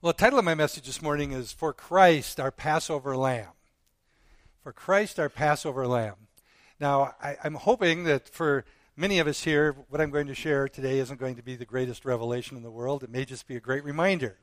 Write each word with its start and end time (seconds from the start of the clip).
Well, 0.00 0.12
the 0.12 0.18
title 0.18 0.38
of 0.38 0.44
my 0.44 0.54
message 0.54 0.86
this 0.86 1.02
morning 1.02 1.32
is 1.32 1.50
For 1.50 1.72
Christ, 1.72 2.38
Our 2.38 2.52
Passover 2.52 3.16
Lamb. 3.16 3.48
For 4.62 4.72
Christ, 4.72 5.18
Our 5.18 5.28
Passover 5.28 5.88
Lamb. 5.88 6.14
Now, 6.78 7.16
I, 7.20 7.36
am 7.42 7.56
hoping 7.56 8.04
that 8.04 8.28
for 8.28 8.64
many 8.96 9.18
of 9.18 9.26
us 9.26 9.42
here, 9.42 9.74
what 9.88 10.00
I'm 10.00 10.12
going 10.12 10.28
to 10.28 10.36
share 10.36 10.68
today 10.68 11.00
isn't 11.00 11.18
going 11.18 11.34
to 11.34 11.42
be 11.42 11.56
the 11.56 11.64
greatest 11.64 12.04
revelation 12.04 12.56
in 12.56 12.62
the 12.62 12.70
world. 12.70 13.02
It 13.02 13.10
may 13.10 13.24
just 13.24 13.48
be 13.48 13.56
a 13.56 13.60
great 13.60 13.82
reminder. 13.82 14.38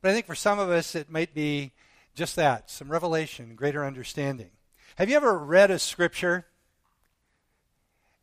But 0.00 0.10
I 0.10 0.14
think 0.14 0.26
for 0.26 0.34
some 0.34 0.58
of 0.58 0.68
us, 0.68 0.96
it 0.96 1.08
might 1.08 1.32
be 1.32 1.70
just 2.16 2.34
that 2.34 2.68
some 2.68 2.90
revelation, 2.90 3.54
greater 3.54 3.84
understanding. 3.84 4.50
Have 4.96 5.08
you 5.08 5.14
ever 5.14 5.38
read 5.38 5.70
a 5.70 5.78
scripture? 5.78 6.46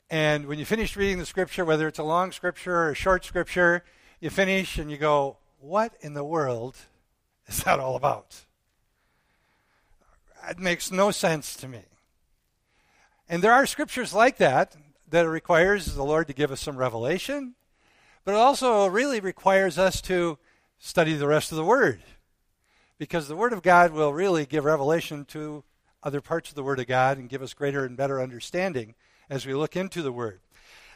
And 0.10 0.46
when 0.46 0.60
you 0.60 0.66
finish 0.66 0.98
reading 0.98 1.20
the 1.20 1.26
scripture, 1.26 1.64
whether 1.64 1.88
it's 1.88 2.00
a 2.00 2.04
long 2.04 2.34
scripture 2.34 2.76
or 2.76 2.90
a 2.90 2.96
short 2.96 3.24
scripture, 3.24 3.86
you 4.20 4.30
finish 4.30 4.78
and 4.78 4.92
you 4.92 4.98
go, 4.98 5.38
what 5.60 5.94
in 6.02 6.14
the 6.14 6.24
world 6.24 6.78
is 7.48 7.64
that 7.64 7.80
all 7.80 7.96
about? 7.96 8.42
It 10.50 10.60
makes 10.60 10.92
no 10.92 11.12
sense 11.12 11.56
to 11.58 11.68
me. 11.68 11.84
And 13.28 13.44
there 13.44 13.54
are 13.54 13.66
scriptures 13.66 14.14
like 14.14 14.38
that 14.38 14.76
that 15.10 15.28
requires 15.28 15.94
the 15.94 16.04
Lord 16.04 16.28
to 16.28 16.34
give 16.34 16.52
us 16.52 16.62
some 16.62 16.78
revelation, 16.78 17.56
but 18.24 18.34
it 18.34 18.38
also 18.38 18.88
really 18.88 19.20
requires 19.20 19.78
us 19.78 20.02
to 20.02 20.38
study 20.78 21.14
the 21.14 21.28
rest 21.28 21.52
of 21.52 21.58
the 21.58 21.64
Word. 21.64 22.02
Because 22.98 23.28
the 23.28 23.36
Word 23.36 23.54
of 23.54 23.62
God 23.62 23.92
will 23.92 24.14
really 24.14 24.46
give 24.46 24.66
revelation 24.66 25.26
to 25.26 25.64
other 26.02 26.22
parts 26.22 26.50
of 26.50 26.56
the 26.56 26.64
Word 26.64 26.80
of 26.80 26.88
God 26.88 27.18
and 27.18 27.30
give 27.30 27.42
us 27.42 27.54
greater 27.54 27.86
and 27.86 27.98
better 27.98 28.22
understanding 28.22 28.96
as 29.30 29.46
we 29.46 29.54
look 29.54 29.76
into 29.76 30.02
the 30.02 30.12
Word. 30.12 30.40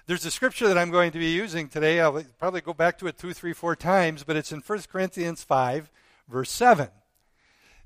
There's 0.05 0.25
a 0.25 0.31
scripture 0.31 0.67
that 0.67 0.77
I'm 0.77 0.91
going 0.91 1.12
to 1.12 1.17
be 1.20 1.31
using 1.31 1.70
today. 1.70 2.02
I'll 2.02 2.21
probably 2.38 2.59
go 2.59 2.73
back 2.73 2.98
to 2.98 3.07
it 3.07 3.17
two, 3.17 3.31
three, 3.31 3.53
four 3.53 3.73
times, 3.73 4.25
but 4.25 4.35
it's 4.35 4.52
in 4.52 4.59
1 4.59 4.81
Corinthians 4.91 5.45
5, 5.45 5.89
verse 6.27 6.52
7. 6.52 6.89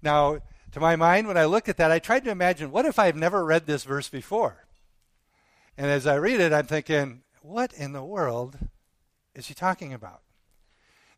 Now, 0.02 0.40
to 0.72 0.80
my 0.80 0.96
mind, 0.96 1.28
when 1.28 1.38
I 1.38 1.46
look 1.46 1.70
at 1.70 1.78
that, 1.78 1.92
I 1.92 2.00
tried 2.00 2.24
to 2.24 2.32
imagine 2.32 2.72
what 2.72 2.88
if 2.88 2.98
I've 2.98 3.16
never 3.16 3.46
read 3.46 3.68
this 3.68 3.84
verse 3.84 4.10
before? 4.10 4.66
And 5.78 5.92
as 5.92 6.08
I 6.08 6.16
read 6.16 6.40
it, 6.40 6.52
I'm 6.52 6.66
thinking, 6.66 7.22
what 7.44 7.72
in 7.74 7.94
the 7.94 8.04
world 8.04 8.58
is 9.36 9.46
he 9.46 9.54
talking 9.54 9.94
about? 9.94 10.22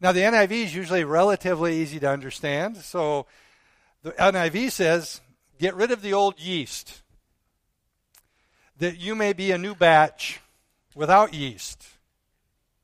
Now, 0.01 0.11
the 0.11 0.19
NIV 0.19 0.51
is 0.51 0.75
usually 0.75 1.05
relatively 1.05 1.77
easy 1.77 2.01
to 2.01 2.09
understand. 2.09 2.75
So 2.75 3.25
the 4.03 4.11
NIV 4.11 4.71
says, 4.71 5.21
get 5.59 5.75
rid 5.75 5.91
of 5.91 6.01
the 6.01 6.13
old 6.13 6.41
yeast, 6.41 7.03
that 8.77 8.97
you 8.97 9.15
may 9.15 9.31
be 9.31 9.51
a 9.51 9.57
new 9.57 9.75
batch 9.75 10.41
without 10.95 11.33
yeast, 11.33 11.85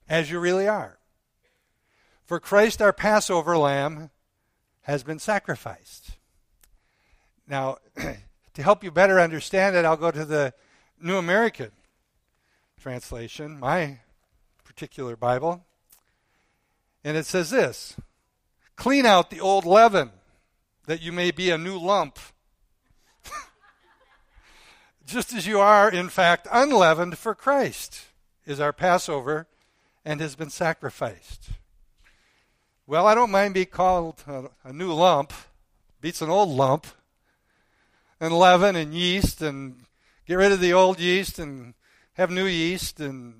as 0.07 0.29
you 0.29 0.39
really 0.39 0.67
are. 0.67 0.97
For 2.25 2.39
Christ, 2.39 2.81
our 2.81 2.93
Passover 2.93 3.57
lamb, 3.57 4.09
has 4.81 5.03
been 5.03 5.19
sacrificed. 5.19 6.17
Now, 7.47 7.77
to 8.53 8.63
help 8.63 8.83
you 8.83 8.91
better 8.91 9.19
understand 9.19 9.75
it, 9.75 9.85
I'll 9.85 9.97
go 9.97 10.11
to 10.11 10.25
the 10.25 10.53
New 10.99 11.17
American 11.17 11.71
translation, 12.79 13.59
my 13.59 13.99
particular 14.63 15.15
Bible. 15.15 15.63
And 17.03 17.17
it 17.17 17.25
says 17.25 17.49
this 17.49 17.95
Clean 18.75 19.05
out 19.05 19.29
the 19.29 19.39
old 19.39 19.65
leaven, 19.65 20.11
that 20.87 21.01
you 21.01 21.11
may 21.11 21.31
be 21.31 21.49
a 21.49 21.57
new 21.57 21.77
lump. 21.77 22.19
Just 25.05 25.33
as 25.33 25.45
you 25.45 25.59
are, 25.59 25.89
in 25.89 26.09
fact, 26.09 26.47
unleavened 26.51 27.19
for 27.19 27.35
Christ 27.35 28.05
is 28.45 28.59
our 28.59 28.73
Passover 28.73 29.47
and 30.03 30.19
has 30.19 30.35
been 30.35 30.49
sacrificed. 30.49 31.49
Well, 32.87 33.05
I 33.05 33.13
don't 33.13 33.29
mind 33.29 33.53
being 33.53 33.67
called 33.67 34.23
a, 34.27 34.45
a 34.63 34.73
new 34.73 34.91
lump, 34.91 35.31
beats 36.01 36.23
an 36.23 36.29
old 36.31 36.49
lump, 36.49 36.87
and 38.19 38.33
leaven 38.33 38.75
and 38.75 38.95
yeast, 38.95 39.43
and 39.43 39.85
get 40.25 40.35
rid 40.35 40.51
of 40.51 40.59
the 40.59 40.73
old 40.73 40.99
yeast 40.99 41.37
and 41.37 41.75
have 42.13 42.31
new 42.31 42.45
yeast, 42.47 42.99
and 42.99 43.35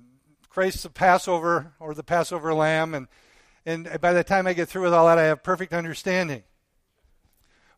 Christ's 0.48 0.84
the 0.84 0.90
Passover 0.90 1.72
or 1.80 1.94
the 1.94 2.04
Passover 2.04 2.54
lamb, 2.54 2.94
and 2.94 3.08
and 3.64 4.00
by 4.00 4.12
the 4.12 4.22
time 4.22 4.46
I 4.46 4.52
get 4.52 4.68
through 4.68 4.82
with 4.82 4.94
all 4.94 5.06
that, 5.06 5.18
I 5.18 5.24
have 5.24 5.42
perfect 5.42 5.72
understanding, 5.72 6.44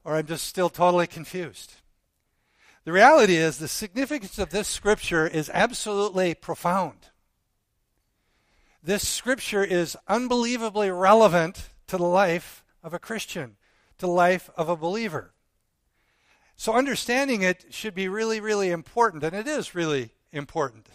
or 0.04 0.14
I'm 0.14 0.26
just 0.26 0.46
still 0.46 0.68
totally 0.68 1.06
confused. 1.06 1.76
The 2.84 2.92
reality 2.92 3.36
is, 3.36 3.58
the 3.58 3.68
significance 3.68 4.38
of 4.38 4.50
this 4.50 4.68
scripture 4.68 5.26
is 5.26 5.50
absolutely 5.52 6.34
profound 6.34 7.08
this 8.82 9.06
scripture 9.06 9.64
is 9.64 9.96
unbelievably 10.06 10.90
relevant 10.90 11.68
to 11.88 11.96
the 11.96 12.04
life 12.04 12.64
of 12.82 12.94
a 12.94 12.98
Christian, 12.98 13.56
to 13.98 14.06
the 14.06 14.12
life 14.12 14.48
of 14.56 14.68
a 14.68 14.76
believer. 14.76 15.34
So 16.56 16.72
understanding 16.72 17.42
it 17.42 17.66
should 17.70 17.94
be 17.94 18.08
really, 18.08 18.40
really 18.40 18.70
important, 18.70 19.24
and 19.24 19.34
it 19.34 19.46
is 19.46 19.74
really 19.74 20.10
important. 20.32 20.86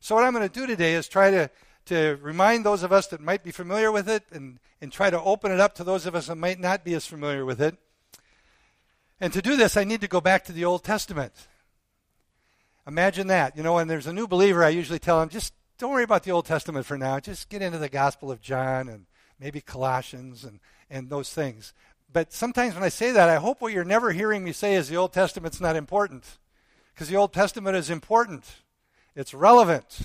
So 0.00 0.14
what 0.14 0.24
I'm 0.24 0.32
going 0.32 0.48
to 0.48 0.60
do 0.60 0.66
today 0.66 0.94
is 0.94 1.08
try 1.08 1.30
to, 1.30 1.50
to 1.86 2.18
remind 2.22 2.64
those 2.64 2.82
of 2.82 2.92
us 2.92 3.08
that 3.08 3.20
might 3.20 3.42
be 3.42 3.50
familiar 3.50 3.90
with 3.90 4.08
it 4.08 4.24
and, 4.30 4.60
and 4.80 4.92
try 4.92 5.10
to 5.10 5.20
open 5.20 5.50
it 5.50 5.60
up 5.60 5.74
to 5.74 5.84
those 5.84 6.06
of 6.06 6.14
us 6.14 6.28
that 6.28 6.36
might 6.36 6.60
not 6.60 6.84
be 6.84 6.94
as 6.94 7.06
familiar 7.06 7.44
with 7.44 7.60
it. 7.60 7.76
And 9.24 9.32
to 9.32 9.40
do 9.40 9.56
this, 9.56 9.78
I 9.78 9.84
need 9.84 10.02
to 10.02 10.06
go 10.06 10.20
back 10.20 10.44
to 10.44 10.52
the 10.52 10.66
Old 10.66 10.84
Testament. 10.84 11.32
Imagine 12.86 13.28
that. 13.28 13.56
You 13.56 13.62
know, 13.62 13.72
when 13.72 13.88
there's 13.88 14.06
a 14.06 14.12
new 14.12 14.28
believer, 14.28 14.62
I 14.62 14.68
usually 14.68 14.98
tell 14.98 15.18
them, 15.18 15.30
just 15.30 15.54
don't 15.78 15.92
worry 15.92 16.04
about 16.04 16.24
the 16.24 16.30
Old 16.30 16.44
Testament 16.44 16.84
for 16.84 16.98
now. 16.98 17.18
Just 17.20 17.48
get 17.48 17.62
into 17.62 17.78
the 17.78 17.88
Gospel 17.88 18.30
of 18.30 18.42
John 18.42 18.86
and 18.86 19.06
maybe 19.40 19.62
Colossians 19.62 20.44
and, 20.44 20.60
and 20.90 21.08
those 21.08 21.32
things. 21.32 21.72
But 22.12 22.34
sometimes 22.34 22.74
when 22.74 22.82
I 22.84 22.90
say 22.90 23.12
that, 23.12 23.30
I 23.30 23.36
hope 23.36 23.62
what 23.62 23.72
you're 23.72 23.82
never 23.82 24.12
hearing 24.12 24.44
me 24.44 24.52
say 24.52 24.74
is 24.74 24.90
the 24.90 24.98
Old 24.98 25.14
Testament's 25.14 25.58
not 25.58 25.74
important. 25.74 26.26
Because 26.92 27.08
the 27.08 27.16
Old 27.16 27.32
Testament 27.32 27.78
is 27.78 27.88
important, 27.88 28.44
it's 29.16 29.32
relevant. 29.32 30.00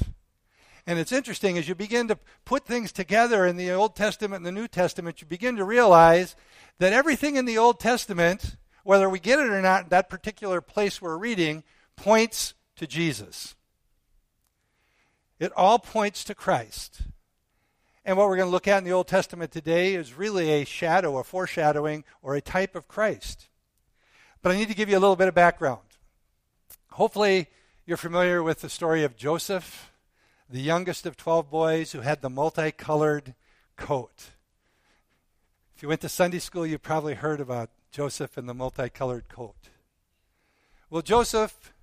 And 0.87 0.97
it's 0.97 1.11
interesting 1.11 1.57
as 1.57 1.67
you 1.67 1.75
begin 1.75 2.07
to 2.07 2.17
put 2.45 2.65
things 2.65 2.93
together 2.93 3.45
in 3.45 3.57
the 3.57 3.69
Old 3.71 3.97
Testament 3.97 4.37
and 4.37 4.45
the 4.45 4.61
New 4.61 4.69
Testament, 4.69 5.19
you 5.19 5.27
begin 5.27 5.57
to 5.57 5.65
realize 5.65 6.37
that 6.77 6.93
everything 6.93 7.35
in 7.35 7.43
the 7.43 7.57
Old 7.57 7.81
Testament, 7.81 8.55
whether 8.89 9.07
we 9.07 9.19
get 9.19 9.37
it 9.37 9.49
or 9.49 9.61
not, 9.61 9.91
that 9.91 10.09
particular 10.09 10.61
place 10.61 10.99
we're 10.99 11.15
reading, 11.15 11.63
points 11.95 12.55
to 12.75 12.87
Jesus. 12.87 13.53
It 15.37 15.51
all 15.55 15.77
points 15.77 16.23
to 16.23 16.33
Christ. 16.33 17.01
And 18.03 18.17
what 18.17 18.27
we're 18.27 18.37
going 18.37 18.47
to 18.47 18.51
look 18.51 18.67
at 18.67 18.79
in 18.79 18.85
the 18.85 18.93
Old 18.93 19.07
Testament 19.07 19.51
today 19.51 19.93
is 19.93 20.15
really 20.15 20.49
a 20.49 20.65
shadow, 20.65 21.19
a 21.19 21.23
foreshadowing, 21.23 22.03
or 22.23 22.33
a 22.33 22.41
type 22.41 22.75
of 22.75 22.87
Christ. 22.87 23.47
But 24.41 24.53
I 24.53 24.57
need 24.57 24.69
to 24.69 24.73
give 24.73 24.89
you 24.89 24.97
a 24.97 24.99
little 24.99 25.15
bit 25.15 25.27
of 25.27 25.35
background. 25.35 25.85
Hopefully, 26.93 27.45
you're 27.85 27.95
familiar 27.95 28.41
with 28.41 28.61
the 28.61 28.69
story 28.69 29.03
of 29.03 29.15
Joseph, 29.15 29.93
the 30.49 30.61
youngest 30.61 31.05
of 31.05 31.15
12 31.15 31.47
boys 31.51 31.91
who 31.91 32.01
had 32.01 32.23
the 32.23 32.29
multicolored 32.31 33.35
coat. 33.77 34.31
If 35.75 35.83
you 35.83 35.89
went 35.89 36.01
to 36.01 36.09
Sunday 36.09 36.39
school, 36.39 36.65
you 36.65 36.79
probably 36.79 37.13
heard 37.13 37.39
about 37.39 37.69
Joseph 37.91 38.37
and 38.37 38.47
the 38.47 38.53
multicolored 38.53 39.29
coat. 39.29 39.69
Well, 40.89 41.01
Joseph, 41.01 41.73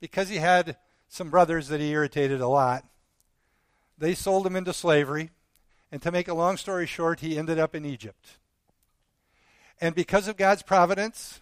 because 0.00 0.28
he 0.28 0.36
had 0.36 0.76
some 1.08 1.30
brothers 1.30 1.68
that 1.68 1.80
he 1.80 1.90
irritated 1.90 2.40
a 2.40 2.48
lot, 2.48 2.84
they 3.96 4.14
sold 4.14 4.46
him 4.46 4.56
into 4.56 4.72
slavery. 4.72 5.30
And 5.90 6.02
to 6.02 6.12
make 6.12 6.28
a 6.28 6.34
long 6.34 6.56
story 6.56 6.86
short, 6.86 7.20
he 7.20 7.38
ended 7.38 7.58
up 7.58 7.74
in 7.74 7.86
Egypt. 7.86 8.38
And 9.80 9.94
because 9.94 10.28
of 10.28 10.36
God's 10.36 10.62
providence, 10.62 11.40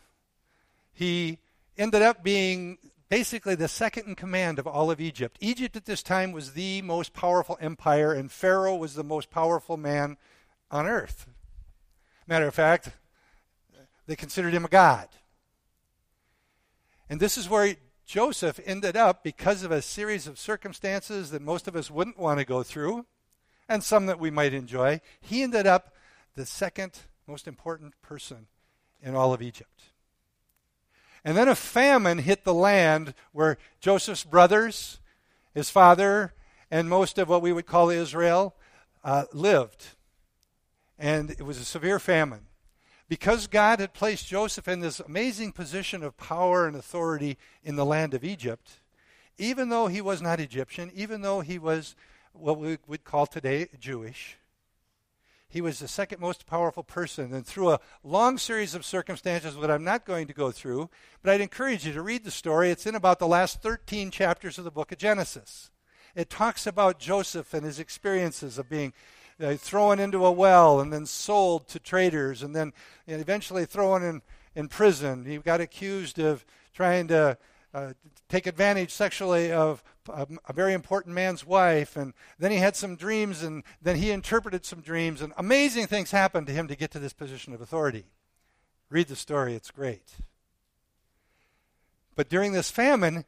he 0.93 1.38
ended 1.76 2.03
up 2.03 2.22
being 2.22 2.78
basically 3.09 3.55
the 3.55 3.69
second 3.69 4.06
in 4.06 4.15
command 4.15 4.59
of 4.59 4.66
all 4.66 4.91
of 4.91 5.00
Egypt. 5.00 5.37
Egypt 5.41 5.76
at 5.76 5.84
this 5.84 6.03
time 6.03 6.32
was 6.32 6.53
the 6.53 6.82
most 6.82 7.12
powerful 7.12 7.59
empire, 7.60 8.12
and 8.12 8.31
Pharaoh 8.31 8.76
was 8.76 8.94
the 8.94 9.05
most 9.05 9.31
powerful 9.31 9.76
man 9.76 10.16
on 10.71 10.87
earth. 10.87 11.26
Matter 12.26 12.47
of 12.47 12.55
fact, 12.55 12.91
they 14.06 14.17
considered 14.17 14.55
him 14.55 14.64
a 14.64 14.69
god. 14.69 15.08
And 17.08 17.20
this 17.20 17.37
is 17.37 17.49
where 17.49 17.76
Joseph 18.05 18.61
ended 18.64 18.97
up, 18.97 19.25
because 19.25 19.62
of 19.62 19.73
a 19.73 19.82
series 19.82 20.26
of 20.26 20.38
circumstances 20.38 21.31
that 21.31 21.43
most 21.43 21.67
of 21.67 21.75
us 21.75 21.91
wouldn't 21.91 22.19
want 22.19 22.38
to 22.38 22.44
go 22.44 22.62
through, 22.62 23.06
and 23.69 23.82
some 23.82 24.06
that 24.06 24.20
we 24.20 24.31
might 24.31 24.55
enjoy, 24.55 25.00
he 25.20 25.43
ended 25.43 25.67
up 25.67 25.94
the 26.35 26.47
second 26.47 27.00
most 27.26 27.49
important 27.49 28.00
person 28.03 28.47
in 29.03 29.17
all 29.17 29.32
of 29.32 29.43
Egypt. 29.43 29.82
And 31.25 31.37
then 31.37 31.49
a 31.49 31.56
famine 31.56 32.19
hit 32.19 32.44
the 32.44 32.55
land 32.55 33.12
where 33.32 33.58
Joseph's 33.81 34.23
brothers, 34.23 35.00
his 35.53 35.70
father, 35.70 36.32
and 36.70 36.88
most 36.88 37.19
of 37.19 37.29
what 37.29 37.43
we 37.43 37.53
would 37.53 37.67
call 37.67 37.91
Israel 37.91 38.55
uh, 39.03 39.25
lived. 39.32 39.85
And 40.97 41.31
it 41.32 41.43
was 41.43 41.58
a 41.58 41.64
severe 41.64 41.99
famine 41.99 42.47
because 43.08 43.47
God 43.47 43.81
had 43.81 43.94
placed 43.94 44.26
Joseph 44.26 44.69
in 44.69 44.81
this 44.81 45.00
amazing 45.00 45.53
position 45.53 46.03
of 46.03 46.17
power 46.17 46.67
and 46.67 46.76
authority 46.76 47.38
in 47.62 47.76
the 47.76 47.85
land 47.85 48.14
of 48.14 48.25
Egypt, 48.25 48.81
even 49.38 49.69
though 49.69 49.87
he 49.87 50.00
was 50.00 50.20
not 50.20 50.41
Egyptian, 50.41 50.91
even 50.94 51.20
though 51.20 51.41
he 51.41 51.58
was 51.58 51.94
what 52.32 52.58
we 52.58 52.79
would 52.87 53.05
call 53.05 53.26
today 53.26 53.69
Jewish, 53.79 54.38
he 55.49 55.61
was 55.61 55.79
the 55.79 55.88
second 55.88 56.20
most 56.20 56.47
powerful 56.47 56.82
person. 56.82 57.32
And 57.32 57.47
through 57.47 57.70
a 57.70 57.81
long 58.03 58.37
series 58.37 58.75
of 58.75 58.85
circumstances 58.85 59.56
that 59.56 59.70
I'm 59.70 59.85
not 59.85 60.05
going 60.05 60.26
to 60.26 60.35
go 60.35 60.50
through, 60.50 60.91
but 61.23 61.32
I'd 61.32 61.41
encourage 61.41 61.87
you 61.87 61.93
to 61.93 62.03
read 62.03 62.25
the 62.25 62.31
story. 62.31 62.70
It's 62.70 62.87
in 62.87 62.94
about 62.94 63.19
the 63.19 63.29
last 63.29 63.62
13 63.62 64.11
chapters 64.11 64.58
of 64.58 64.64
the 64.64 64.70
book 64.70 64.93
of 64.93 64.99
Genesis. 64.99 65.70
It 66.14 66.31
talks 66.31 66.67
about 66.67 66.99
Joseph 66.99 67.55
and 67.55 67.64
his 67.64 67.79
experiences 67.79 68.58
of 68.58 68.69
being 68.69 68.93
uh, 69.41 69.55
thrown 69.55 69.99
into 69.99 70.25
a 70.25 70.33
well 70.33 70.81
and 70.81 70.93
then 70.93 71.06
sold 71.06 71.69
to 71.69 71.79
traders 71.79 72.43
and 72.43 72.55
then 72.55 72.73
eventually 73.06 73.65
thrown 73.65 74.03
in, 74.03 74.23
in 74.55 74.69
prison. 74.69 75.25
He 75.25 75.38
got 75.38 75.61
accused 75.61 76.19
of 76.19 76.44
trying 76.73 77.09
to 77.09 77.37
uh, 77.75 77.93
take 78.29 78.47
advantage 78.47 78.91
sexually 78.91 79.53
of 79.53 79.83
a, 80.09 80.27
a, 80.49 80.53
very 80.53 80.73
important 80.73 81.15
man's 81.15 81.47
wife. 81.47 81.97
And 81.97 82.15
then 82.38 82.50
he 82.50 82.56
had 82.56 82.75
some 82.75 82.97
dreams, 82.97 83.43
and 83.43 83.65
then 83.83 83.97
he 83.97 84.11
interpreted 84.11 84.65
some 84.65 84.81
dreams, 84.81 85.21
and 85.21 85.33
amazing 85.37 85.87
things 85.87 86.11
happened 86.11 86.47
to 86.47 86.53
him 86.53 86.69
to 86.69 86.77
get 86.77 86.91
to 86.93 86.99
this 86.99 87.12
position 87.12 87.53
of 87.53 87.61
authority. 87.61 88.06
Read 88.89 89.09
the 89.09 89.17
story, 89.17 89.55
it's 89.55 89.71
great. 89.71 90.15
But 92.15 92.29
during 92.31 92.53
this 92.53 92.71
famine, 92.71 93.25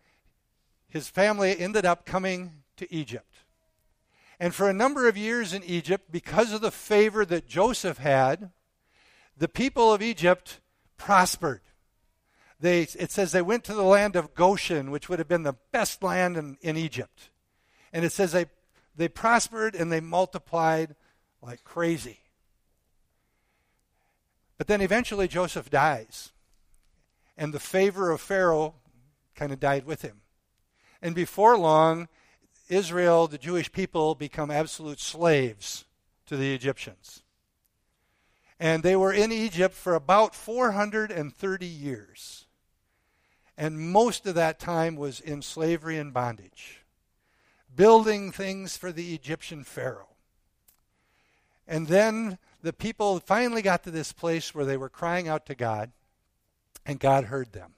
his 0.89 1.09
family 1.09 1.59
ended 1.59 1.85
up 1.85 2.07
coming 2.07 2.63
to 2.79 2.93
Egypt. 2.93 3.38
And 4.41 4.55
for 4.55 4.69
a 4.69 4.75
number 4.75 5.09
of 5.09 5.17
years 5.17 5.53
in 5.53 5.65
Egypt, 5.65 6.13
because 6.13 6.53
of 6.53 6.61
the 6.61 6.71
favor 6.71 7.25
that 7.25 7.49
Joseph 7.49 7.99
had, 7.99 8.51
the 9.37 9.49
people 9.49 9.93
of 9.93 10.03
Egypt 10.03 10.61
prospered. 10.97 11.63
They, 12.61 12.83
it 12.83 13.11
says 13.11 13.33
they 13.33 13.43
went 13.43 13.65
to 13.65 13.75
the 13.75 13.83
land 13.83 14.17
of 14.17 14.35
Goshen, 14.35 14.91
which 14.91 15.09
would 15.09 15.19
have 15.19 15.29
been 15.29 15.45
the 15.45 15.57
best 15.73 16.03
land 16.03 16.37
in, 16.37 16.57
in 16.61 16.77
Egypt. 16.77 17.31
And 17.93 18.05
it 18.05 18.13
says 18.13 18.33
they, 18.33 18.47
they 18.97 19.09
prospered 19.09 19.75
and 19.75 19.91
they 19.91 20.01
multiplied 20.01 20.97
like 21.41 21.63
crazy. 21.63 22.19
But 24.57 24.67
then 24.67 24.81
eventually 24.81 25.29
Joseph 25.29 25.71
dies. 25.71 26.33
And 27.37 27.55
the 27.55 27.61
favor 27.61 28.11
of 28.11 28.21
Pharaoh 28.21 28.75
kind 29.37 29.53
of 29.53 29.61
died 29.61 29.87
with 29.87 30.03
him. 30.03 30.21
And 31.01 31.15
before 31.15 31.57
long, 31.57 32.09
Israel, 32.69 33.27
the 33.27 33.39
Jewish 33.39 33.73
people, 33.73 34.15
become 34.15 34.51
absolute 34.51 35.01
slaves 35.01 35.85
to 36.27 36.37
the 36.37 36.55
Egyptians. 36.55 37.23
And 38.61 38.83
they 38.83 38.97
were 38.97 39.13
in 39.13 39.33
Egypt 39.33 39.75
for 39.75 39.95
about 39.95 40.35
430 40.35 41.67
years. 41.67 42.47
And 43.57 43.93
most 43.93 44.27
of 44.27 44.35
that 44.35 44.59
time 44.59 44.97
was 44.97 45.21
in 45.21 45.43
slavery 45.43 45.99
and 45.99 46.13
bondage, 46.13 46.85
building 47.75 48.31
things 48.31 48.77
for 48.77 48.93
the 48.93 49.15
Egyptian 49.15 49.65
Pharaoh. 49.65 50.17
And 51.67 51.89
then 51.89 52.39
the 52.63 52.73
people 52.73 53.21
finally 53.21 53.63
got 53.63 53.85
to 53.85 53.91
this 53.91 54.13
place 54.13 54.55
where 54.55 54.65
they 54.65 54.77
were 54.77 54.89
crying 54.89 55.29
out 55.29 55.47
to 55.47 55.55
God, 55.55 55.93
and 56.87 56.99
God 56.99 57.25
heard 57.25 57.53
them. 57.53 57.75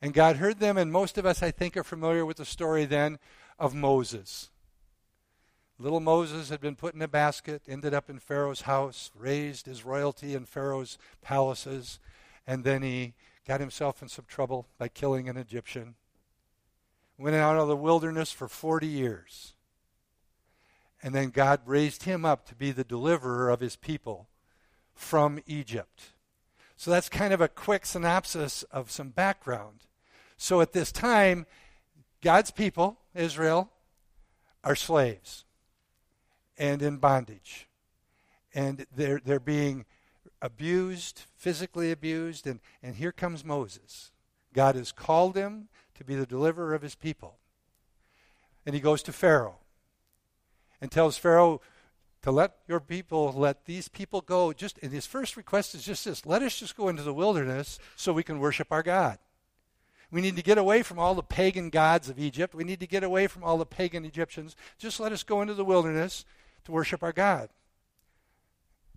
And 0.00 0.12
God 0.12 0.36
heard 0.36 0.58
them, 0.58 0.76
and 0.76 0.90
most 0.90 1.16
of 1.16 1.24
us, 1.24 1.42
I 1.42 1.52
think, 1.52 1.76
are 1.76 1.84
familiar 1.84 2.26
with 2.26 2.38
the 2.38 2.44
story 2.44 2.84
then 2.84 3.18
of 3.58 3.74
Moses. 3.74 4.50
Little 5.78 6.00
Moses 6.00 6.48
had 6.48 6.60
been 6.60 6.76
put 6.76 6.94
in 6.94 7.02
a 7.02 7.08
basket, 7.08 7.62
ended 7.66 7.92
up 7.92 8.08
in 8.08 8.18
Pharaoh's 8.18 8.62
house, 8.62 9.10
raised 9.16 9.66
his 9.66 9.84
royalty 9.84 10.34
in 10.34 10.44
Pharaoh's 10.44 10.98
palaces, 11.22 11.98
and 12.46 12.62
then 12.62 12.82
he 12.82 13.14
got 13.46 13.60
himself 13.60 14.02
in 14.02 14.08
some 14.08 14.26
trouble 14.28 14.68
by 14.78 14.88
killing 14.88 15.28
an 15.28 15.36
Egyptian. 15.36 15.94
Went 17.18 17.36
out 17.36 17.58
of 17.58 17.68
the 17.68 17.76
wilderness 17.76 18.30
for 18.30 18.48
40 18.48 18.86
years. 18.86 19.54
And 21.02 21.14
then 21.14 21.30
God 21.30 21.60
raised 21.66 22.04
him 22.04 22.24
up 22.24 22.46
to 22.46 22.54
be 22.54 22.70
the 22.70 22.84
deliverer 22.84 23.50
of 23.50 23.60
his 23.60 23.76
people 23.76 24.28
from 24.94 25.40
Egypt. 25.46 26.12
So 26.76 26.90
that's 26.90 27.08
kind 27.08 27.32
of 27.32 27.40
a 27.40 27.48
quick 27.48 27.86
synopsis 27.86 28.62
of 28.64 28.90
some 28.90 29.10
background. 29.10 29.86
So 30.36 30.60
at 30.60 30.72
this 30.72 30.92
time, 30.92 31.46
God's 32.20 32.50
people, 32.50 32.98
Israel, 33.14 33.70
are 34.64 34.76
slaves 34.76 35.44
and 36.56 36.82
in 36.82 36.98
bondage. 36.98 37.68
And 38.54 38.86
they're, 38.94 39.20
they're 39.24 39.40
being 39.40 39.84
abused, 40.40 41.22
physically 41.36 41.90
abused, 41.90 42.46
and, 42.46 42.60
and 42.82 42.96
here 42.96 43.12
comes 43.12 43.44
Moses. 43.44 44.12
God 44.52 44.74
has 44.74 44.92
called 44.92 45.36
him 45.36 45.68
to 45.94 46.04
be 46.04 46.14
the 46.14 46.26
deliverer 46.26 46.74
of 46.74 46.82
his 46.82 46.94
people. 46.94 47.38
And 48.66 48.74
he 48.74 48.80
goes 48.80 49.02
to 49.04 49.12
Pharaoh 49.12 49.58
and 50.80 50.90
tells 50.90 51.16
Pharaoh 51.16 51.60
to 52.22 52.30
let 52.30 52.58
your 52.68 52.80
people, 52.80 53.32
let 53.32 53.64
these 53.64 53.88
people 53.88 54.20
go. 54.20 54.52
Just 54.52 54.78
and 54.82 54.92
his 54.92 55.06
first 55.06 55.36
request 55.36 55.74
is 55.74 55.84
just 55.84 56.04
this 56.04 56.24
let 56.24 56.42
us 56.42 56.58
just 56.58 56.76
go 56.76 56.88
into 56.88 57.02
the 57.02 57.14
wilderness 57.14 57.78
so 57.96 58.12
we 58.12 58.22
can 58.22 58.38
worship 58.38 58.70
our 58.70 58.82
God. 58.82 59.18
We 60.12 60.20
need 60.20 60.36
to 60.36 60.42
get 60.42 60.58
away 60.58 60.82
from 60.82 60.98
all 60.98 61.14
the 61.14 61.22
pagan 61.22 61.70
gods 61.70 62.10
of 62.10 62.18
Egypt. 62.18 62.54
We 62.54 62.64
need 62.64 62.80
to 62.80 62.86
get 62.86 63.02
away 63.02 63.26
from 63.26 63.42
all 63.42 63.56
the 63.56 63.64
pagan 63.64 64.04
Egyptians. 64.04 64.54
Just 64.78 65.00
let 65.00 65.10
us 65.10 65.22
go 65.22 65.40
into 65.40 65.54
the 65.54 65.64
wilderness 65.64 66.26
to 66.64 66.72
worship 66.72 67.02
our 67.02 67.14
God. 67.14 67.48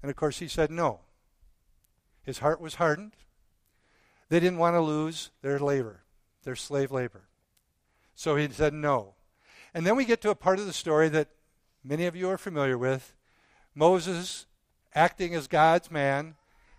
And 0.02 0.12
of 0.12 0.18
course, 0.18 0.40
he 0.40 0.50
said 0.50 0.70
no. 0.70 1.00
His 2.22 2.40
heart 2.40 2.60
was 2.60 2.76
hardened. 2.76 3.14
They 4.28 4.42
didn't 4.42 4.60
want 4.60 4.76
to 4.76 4.82
lose 4.82 5.32
their 5.42 5.58
labor, 5.58 6.04
their 6.44 6.56
slave 6.56 6.92
labor. 6.92 7.24
So 8.14 8.36
he 8.36 8.50
said 8.50 8.74
no. 8.74 9.14
And 9.74 9.88
then 9.88 9.96
we 9.96 10.04
get 10.04 10.20
to 10.22 10.32
a 10.32 10.36
part 10.36 10.60
of 10.60 10.66
the 10.66 10.74
story 10.74 11.08
that 11.10 11.30
many 11.82 12.08
of 12.08 12.16
you 12.18 12.30
are 12.30 12.38
familiar 12.38 12.78
with. 12.78 13.14
Moses, 13.74 14.48
acting 14.94 15.34
as 15.34 15.48
God's 15.48 15.90
man, 15.90 16.36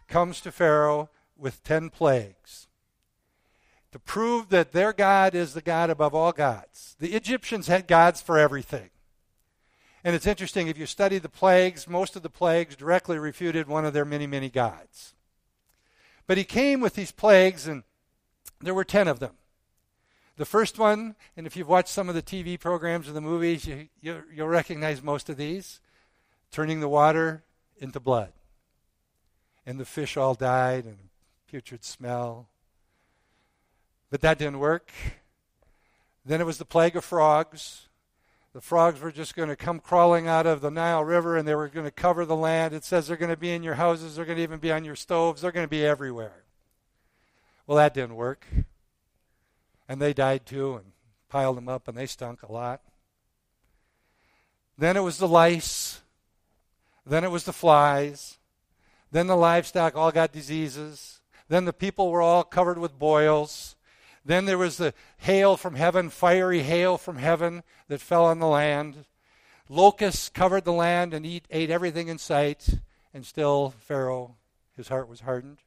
comes 0.09 0.43
to 0.43 0.53
Pharaoh 0.53 1.09
with 1.38 1.65
ten 1.65 1.88
plagues 1.88 2.66
to 3.97 4.01
prove 4.01 4.51
that 4.51 4.73
their 4.73 4.93
God 4.93 5.35
is 5.35 5.55
the 5.55 5.63
God 5.63 5.89
above 5.89 6.15
all 6.15 6.31
gods. 6.31 6.97
The 7.01 7.15
Egyptians 7.15 7.67
had 7.67 7.87
gods 7.87 8.21
for 8.21 8.39
everything. 8.39 8.91
And 10.05 10.15
it's 10.15 10.27
interesting, 10.27 10.69
if 10.69 10.77
you 10.77 10.85
study 10.85 11.17
the 11.17 11.31
plagues, 11.31 11.89
most 11.89 12.15
of 12.15 12.23
the 12.23 12.29
plagues 12.29 12.77
directly 12.77 13.19
refuted 13.19 13.67
one 13.67 13.87
of 13.87 13.95
their 13.95 14.05
many, 14.05 14.27
many 14.27 14.51
gods. 14.51 15.15
But 16.27 16.37
he 16.37 16.45
came 16.45 16.81
with 16.81 16.95
these 16.95 17.11
plagues, 17.11 17.67
and 17.67 17.85
there 18.61 18.75
were 18.75 18.85
ten 18.85 19.09
of 19.09 19.19
them. 19.19 19.37
The 20.37 20.45
first 20.45 20.79
one, 20.79 21.17
and 21.35 21.47
if 21.47 21.57
you've 21.57 21.67
watched 21.67 21.89
some 21.89 22.11
of 22.11 22.15
the 22.15 22.21
TV 22.21 22.61
programs 22.61 23.07
and 23.07 23.17
the 23.17 23.23
movies, 23.23 23.67
you, 23.67 23.89
you, 24.03 24.25
you'll 24.31 24.49
recognize 24.49 25.03
most 25.03 25.31
of 25.31 25.39
these 25.39 25.81
turning 26.51 26.81
the 26.81 26.89
water 26.89 27.45
into 27.79 27.99
blood. 27.99 28.35
And 29.65 29.81
the 29.81 29.87
fish 29.87 30.19
all 30.19 30.35
died, 30.35 30.85
and 30.85 30.99
putrid 31.49 31.83
smell. 31.83 32.50
But 34.11 34.21
that 34.21 34.39
didn't 34.39 34.59
work. 34.59 34.91
Then 36.25 36.41
it 36.41 36.47
was 36.47 36.59
the 36.59 36.65
plague 36.65 36.97
of 36.97 37.05
frogs. 37.05 37.89
The 38.53 38.61
frogs 38.61 39.01
were 39.01 39.13
just 39.13 39.37
going 39.37 39.49
to 39.49 39.57
come 39.57 39.81
crawling 39.81 40.27
out 40.29 40.47
of 40.47 40.61
the 40.61 40.71
Nile 40.71 41.05
River 41.05 41.37
and 41.37 41.47
they 41.47 41.55
were 41.55 41.69
going 41.69 41.85
to 41.85 41.91
cover 41.91 42.25
the 42.25 42.35
land. 42.35 42.75
It 42.75 42.85
says 42.85 43.07
they're 43.07 43.17
going 43.17 43.31
to 43.31 43.37
be 43.37 43.53
in 43.53 43.63
your 43.63 43.75
houses, 43.75 44.17
they're 44.17 44.25
going 44.25 44.39
to 44.39 44.43
even 44.43 44.59
be 44.59 44.73
on 44.73 44.85
your 44.85 44.97
stoves, 44.97 45.43
they're 45.43 45.53
going 45.53 45.67
to 45.67 45.71
be 45.71 45.85
everywhere. 45.85 46.45
Well, 47.67 47.77
that 47.77 47.93
didn't 47.95 48.17
work. 48.17 48.47
And 49.89 50.01
they 50.01 50.15
died 50.15 50.47
too 50.47 50.75
and 50.75 50.93
piled 51.29 51.59
them 51.59 51.69
up 51.69 51.87
and 51.87 51.97
they 51.97 52.07
stunk 52.07 52.43
a 52.43 52.51
lot. 52.51 52.81
Then 54.79 54.97
it 54.97 55.03
was 55.03 55.19
the 55.19 55.29
lice. 55.29 56.01
Then 57.05 57.25
it 57.25 57.31
was 57.31 57.45
the 57.45 57.53
flies. 57.53 58.39
Then 59.13 59.27
the 59.27 59.37
livestock 59.37 59.97
all 59.97 60.11
got 60.11 60.33
diseases. 60.33 61.21
Then 61.49 61.67
the 61.67 61.73
people 61.73 62.11
were 62.11 62.23
all 62.23 62.43
covered 62.43 62.79
with 62.79 62.99
boils. 62.99 63.75
Then 64.26 64.45
there 64.45 64.59
was 64.59 64.76
the 64.76 64.92
hail 65.18 65.56
from 65.56 65.76
heaven, 65.76 66.11
fiery 66.11 66.62
hail 66.62 66.99
from 66.99 67.16
heaven 67.16 67.62
that 67.87 68.00
fell 68.00 68.25
on 68.25 68.40
the 68.40 68.49
land. 68.49 69.04
Locusts 69.68 70.28
covered 70.28 70.64
the 70.64 70.73
land 70.73 71.14
and 71.14 71.25
eat, 71.25 71.47
ate 71.49 71.71
everything 71.71 72.09
in 72.09 72.18
sight, 72.18 72.80
and 73.14 73.25
still 73.25 73.73
Pharaoh, 73.78 74.35
his 74.76 74.88
heart 74.88 75.09
was 75.09 75.21
hardened. 75.21 75.59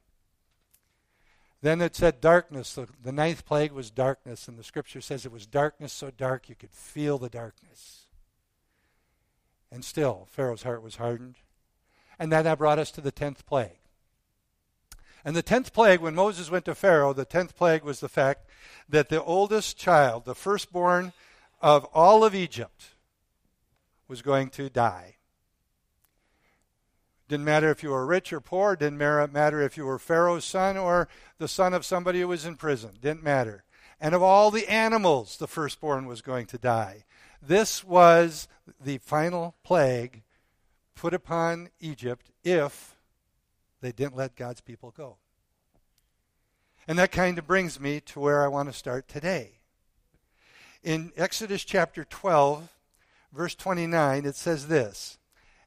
Then 1.62 1.80
it 1.80 1.96
said 1.96 2.20
darkness. 2.20 2.74
The, 2.74 2.86
the 3.02 3.12
ninth 3.12 3.46
plague 3.46 3.72
was 3.72 3.90
darkness, 3.90 4.46
and 4.46 4.58
the 4.58 4.64
scripture 4.64 5.00
says 5.00 5.24
it 5.24 5.32
was 5.32 5.46
darkness 5.46 5.94
so 5.94 6.10
dark 6.10 6.50
you 6.50 6.54
could 6.54 6.70
feel 6.70 7.16
the 7.16 7.30
darkness. 7.30 8.08
And 9.72 9.82
still, 9.82 10.26
Pharaoh's 10.30 10.64
heart 10.64 10.82
was 10.82 10.96
hardened. 10.96 11.36
And 12.18 12.30
then 12.30 12.44
that 12.44 12.58
brought 12.58 12.78
us 12.78 12.90
to 12.92 13.00
the 13.00 13.12
tenth 13.12 13.46
plague. 13.46 13.78
And 15.24 15.36
the 15.36 15.42
tenth 15.42 15.72
plague, 15.72 16.00
when 16.00 16.14
Moses 16.14 16.50
went 16.50 16.64
to 16.66 16.74
Pharaoh, 16.74 17.12
the 17.12 17.24
tenth 17.24 17.54
plague 17.54 17.84
was 17.84 18.00
the 18.00 18.08
fact 18.08 18.46
that 18.88 19.08
the 19.08 19.22
oldest 19.22 19.76
child, 19.76 20.24
the 20.24 20.34
firstborn 20.34 21.12
of 21.60 21.84
all 21.94 22.24
of 22.24 22.34
Egypt, 22.34 22.90
was 24.08 24.22
going 24.22 24.50
to 24.50 24.68
die. 24.68 25.16
Didn't 27.28 27.44
matter 27.44 27.70
if 27.70 27.84
you 27.84 27.90
were 27.90 28.06
rich 28.06 28.32
or 28.32 28.40
poor, 28.40 28.74
didn't 28.74 28.98
matter 28.98 29.62
if 29.62 29.76
you 29.76 29.84
were 29.84 30.00
Pharaoh's 30.00 30.44
son 30.44 30.76
or 30.76 31.06
the 31.38 31.46
son 31.46 31.72
of 31.74 31.84
somebody 31.86 32.20
who 32.20 32.28
was 32.28 32.44
in 32.44 32.56
prison. 32.56 32.90
Didn't 33.00 33.22
matter. 33.22 33.62
And 34.00 34.16
of 34.16 34.22
all 34.22 34.50
the 34.50 34.66
animals, 34.66 35.36
the 35.36 35.46
firstborn 35.46 36.06
was 36.06 36.22
going 36.22 36.46
to 36.46 36.58
die. 36.58 37.04
This 37.40 37.84
was 37.84 38.48
the 38.82 38.98
final 38.98 39.54
plague 39.62 40.22
put 40.96 41.14
upon 41.14 41.68
Egypt 41.78 42.32
if 42.42 42.96
they 43.80 43.92
didn't 43.92 44.16
let 44.16 44.34
God's 44.34 44.60
people 44.60 44.90
go. 44.90 45.18
And 46.88 46.98
that 46.98 47.12
kind 47.12 47.38
of 47.38 47.46
brings 47.46 47.78
me 47.78 48.00
to 48.00 48.20
where 48.20 48.42
I 48.42 48.48
want 48.48 48.68
to 48.68 48.76
start 48.76 49.08
today. 49.08 49.60
In 50.82 51.12
Exodus 51.16 51.64
chapter 51.64 52.04
12, 52.04 52.68
verse 53.32 53.54
29, 53.54 54.24
it 54.24 54.34
says 54.34 54.68
this 54.68 55.18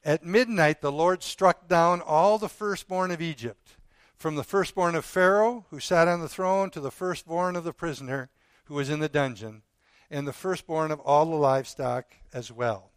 At 0.03 0.25
midnight, 0.25 0.81
the 0.81 0.91
Lord 0.91 1.23
struck 1.23 1.67
down 1.67 2.01
all 2.01 2.37
the 2.37 2.49
firstborn 2.49 3.11
of 3.11 3.21
Egypt, 3.21 3.77
from 4.17 4.35
the 4.35 4.43
firstborn 4.43 4.95
of 4.95 5.05
Pharaoh, 5.05 5.65
who 5.69 5.79
sat 5.79 6.07
on 6.07 6.19
the 6.19 6.29
throne, 6.29 6.69
to 6.71 6.79
the 6.79 6.91
firstborn 6.91 7.55
of 7.55 7.63
the 7.63 7.73
prisoner 7.73 8.29
who 8.65 8.75
was 8.75 8.89
in 8.89 8.99
the 8.99 9.09
dungeon, 9.09 9.61
and 10.09 10.27
the 10.27 10.33
firstborn 10.33 10.91
of 10.91 10.99
all 11.01 11.25
the 11.25 11.35
livestock 11.35 12.15
as 12.33 12.51
well. 12.51 12.91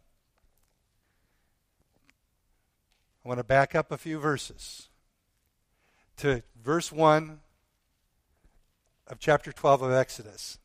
I 3.23 3.27
want 3.27 3.39
to 3.39 3.43
back 3.43 3.75
up 3.75 3.91
a 3.91 3.97
few 3.97 4.19
verses 4.19 4.87
to 6.17 6.43
verse 6.63 6.91
1 6.91 7.41
of 9.07 9.19
chapter 9.19 9.51
12 9.51 9.81
of 9.81 9.91
Exodus. 9.91 10.59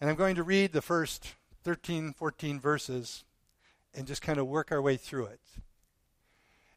And 0.00 0.10
I'm 0.10 0.16
going 0.16 0.34
to 0.36 0.42
read 0.42 0.72
the 0.72 0.82
first 0.82 1.34
13, 1.62 2.12
14 2.12 2.60
verses 2.60 3.24
and 3.94 4.06
just 4.06 4.22
kind 4.22 4.38
of 4.38 4.46
work 4.46 4.72
our 4.72 4.82
way 4.82 4.96
through 4.96 5.26
it. 5.26 5.40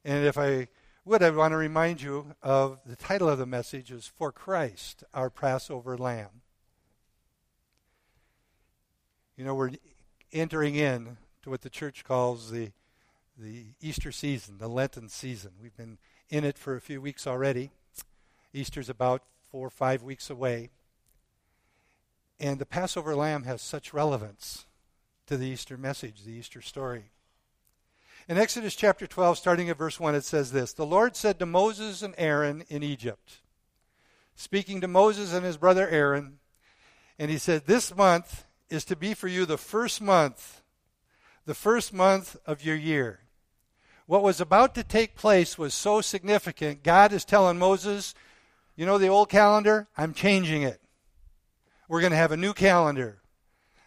And 0.05 0.25
if 0.25 0.37
I 0.37 0.67
would, 1.05 1.23
I 1.23 1.29
want 1.31 1.53
to 1.53 1.57
remind 1.57 2.01
you 2.01 2.35
of 2.41 2.79
the 2.85 2.95
title 2.95 3.29
of 3.29 3.37
the 3.39 3.45
message 3.45 3.91
is 3.91 4.07
For 4.07 4.31
Christ, 4.31 5.03
Our 5.13 5.29
Passover 5.29 5.97
Lamb. 5.97 6.41
You 9.35 9.45
know, 9.45 9.55
we're 9.55 9.71
entering 10.31 10.75
in 10.75 11.17
to 11.43 11.49
what 11.49 11.61
the 11.61 11.69
church 11.69 12.03
calls 12.03 12.51
the 12.51 12.71
the 13.37 13.65
Easter 13.81 14.11
season, 14.11 14.57
the 14.57 14.67
Lenten 14.67 15.09
season. 15.09 15.51
We've 15.61 15.75
been 15.75 15.97
in 16.29 16.43
it 16.43 16.57
for 16.57 16.75
a 16.75 16.81
few 16.81 16.99
weeks 16.99 17.27
already. 17.27 17.71
Easter's 18.53 18.89
about 18.89 19.21
four 19.51 19.67
or 19.67 19.71
five 19.71 20.03
weeks 20.03 20.29
away. 20.29 20.69
And 22.39 22.59
the 22.59 22.65
Passover 22.65 23.15
lamb 23.15 23.43
has 23.43 23.61
such 23.61 23.93
relevance 23.93 24.65
to 25.25 25.37
the 25.37 25.47
Easter 25.47 25.77
message, 25.77 26.23
the 26.23 26.33
Easter 26.33 26.61
story. 26.61 27.11
In 28.29 28.37
Exodus 28.37 28.75
chapter 28.75 29.07
12, 29.07 29.37
starting 29.37 29.69
at 29.69 29.77
verse 29.77 29.99
1, 29.99 30.13
it 30.15 30.23
says 30.23 30.51
this 30.51 30.73
The 30.73 30.85
Lord 30.85 31.15
said 31.15 31.39
to 31.39 31.45
Moses 31.45 32.01
and 32.01 32.13
Aaron 32.17 32.63
in 32.69 32.83
Egypt, 32.83 33.37
speaking 34.35 34.81
to 34.81 34.87
Moses 34.87 35.33
and 35.33 35.45
his 35.45 35.57
brother 35.57 35.87
Aaron, 35.87 36.39
and 37.17 37.31
he 37.31 37.37
said, 37.37 37.65
This 37.65 37.95
month 37.95 38.45
is 38.69 38.83
to 38.85 38.95
be 38.95 39.13
for 39.13 39.27
you 39.27 39.45
the 39.45 39.57
first 39.57 40.01
month, 40.01 40.61
the 41.45 41.53
first 41.53 41.93
month 41.93 42.35
of 42.45 42.63
your 42.65 42.75
year. 42.75 43.21
What 44.05 44.23
was 44.23 44.39
about 44.39 44.75
to 44.75 44.83
take 44.83 45.15
place 45.15 45.57
was 45.57 45.73
so 45.73 46.01
significant. 46.01 46.83
God 46.83 47.11
is 47.11 47.25
telling 47.25 47.57
Moses, 47.57 48.13
You 48.77 48.85
know 48.85 48.99
the 48.99 49.07
old 49.07 49.27
calendar? 49.27 49.87
I'm 49.97 50.13
changing 50.13 50.61
it. 50.61 50.79
We're 51.89 51.99
going 51.99 52.11
to 52.11 52.17
have 52.17 52.31
a 52.31 52.37
new 52.37 52.53
calendar. 52.53 53.17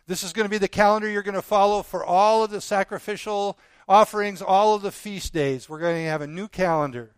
This 0.08 0.24
is 0.24 0.32
going 0.32 0.46
to 0.46 0.50
be 0.50 0.58
the 0.58 0.66
calendar 0.66 1.08
you're 1.08 1.22
going 1.22 1.36
to 1.36 1.42
follow 1.42 1.84
for 1.84 2.04
all 2.04 2.42
of 2.42 2.50
the 2.50 2.60
sacrificial 2.60 3.56
offerings, 3.88 4.42
all 4.42 4.74
of 4.74 4.82
the 4.82 4.90
feast 4.90 5.32
days. 5.32 5.68
We're 5.68 5.78
going 5.78 6.02
to 6.02 6.10
have 6.10 6.22
a 6.22 6.26
new 6.26 6.48
calendar. 6.48 7.12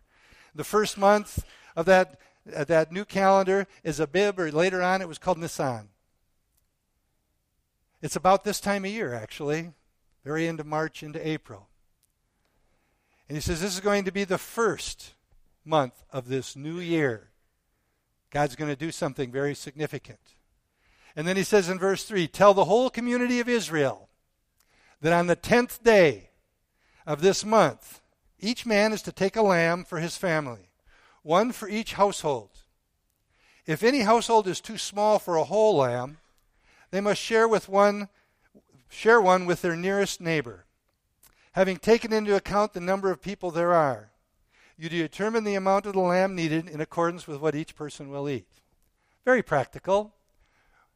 The 0.53 0.63
first 0.63 0.99
month 0.99 1.43
of 1.75 1.87
that, 1.87 2.19
uh, 2.55 2.63
that 2.65 2.91
new 2.91 3.05
calendar 3.05 3.65
is 3.83 3.99
Abib, 3.99 4.39
or 4.39 4.51
later 4.51 4.83
on 4.83 5.01
it 5.01 5.07
was 5.07 5.17
called 5.17 5.39
Nisan. 5.39 5.89
It's 8.03 8.15
about 8.15 8.43
this 8.43 8.59
time 8.59 8.85
of 8.85 8.91
year, 8.91 9.15
actually, 9.15 9.71
very 10.23 10.47
end 10.47 10.59
of 10.59 10.67
March 10.67 11.01
into 11.01 11.27
April. 11.27 11.69
And 13.27 13.35
he 13.35 13.41
says 13.41 13.61
this 13.61 13.73
is 13.73 13.79
going 13.79 14.03
to 14.05 14.11
be 14.11 14.25
the 14.25 14.37
first 14.37 15.13
month 15.65 16.03
of 16.11 16.27
this 16.27 16.55
new 16.55 16.79
year. 16.79 17.29
God's 18.33 18.55
going 18.55 18.71
to 18.71 18.75
do 18.75 18.91
something 18.91 19.31
very 19.31 19.53
significant. 19.53 20.33
And 21.15 21.27
then 21.27 21.37
he 21.37 21.43
says 21.43 21.69
in 21.69 21.77
verse 21.77 22.03
3 22.03 22.27
Tell 22.27 22.55
the 22.55 22.65
whole 22.65 22.89
community 22.89 23.39
of 23.39 23.47
Israel 23.47 24.09
that 25.01 25.13
on 25.13 25.27
the 25.27 25.35
tenth 25.35 25.83
day 25.83 26.31
of 27.05 27.21
this 27.21 27.45
month, 27.45 28.01
each 28.39 28.65
man 28.65 28.91
is 28.91 29.03
to 29.03 29.11
take 29.11 29.35
a 29.35 29.43
lamb 29.43 29.83
for 29.83 29.99
his 29.99 30.17
family, 30.17 30.71
one 31.21 31.51
for 31.51 31.69
each 31.69 31.93
household. 31.93 32.49
If 33.67 33.83
any 33.83 33.99
household 33.99 34.47
is 34.47 34.59
too 34.59 34.79
small 34.79 35.19
for 35.19 35.35
a 35.35 35.43
whole 35.43 35.77
lamb, 35.77 36.17
they 36.89 37.01
must 37.01 37.21
share 37.21 37.47
with 37.47 37.69
one 37.69 38.09
share 38.89 39.21
one 39.21 39.45
with 39.45 39.61
their 39.61 39.75
nearest 39.75 40.19
neighbor. 40.19 40.65
Having 41.51 41.77
taken 41.77 42.11
into 42.11 42.35
account 42.35 42.73
the 42.73 42.79
number 42.79 43.11
of 43.11 43.21
people 43.21 43.51
there 43.51 43.73
are, 43.73 44.09
you 44.77 44.89
determine 44.89 45.43
the 45.43 45.55
amount 45.55 45.85
of 45.85 45.93
the 45.93 45.99
lamb 45.99 46.35
needed 46.35 46.67
in 46.67 46.81
accordance 46.81 47.27
with 47.27 47.39
what 47.39 47.55
each 47.55 47.75
person 47.75 48.09
will 48.09 48.29
eat. 48.29 48.47
Very 49.25 49.43
practical 49.43 50.13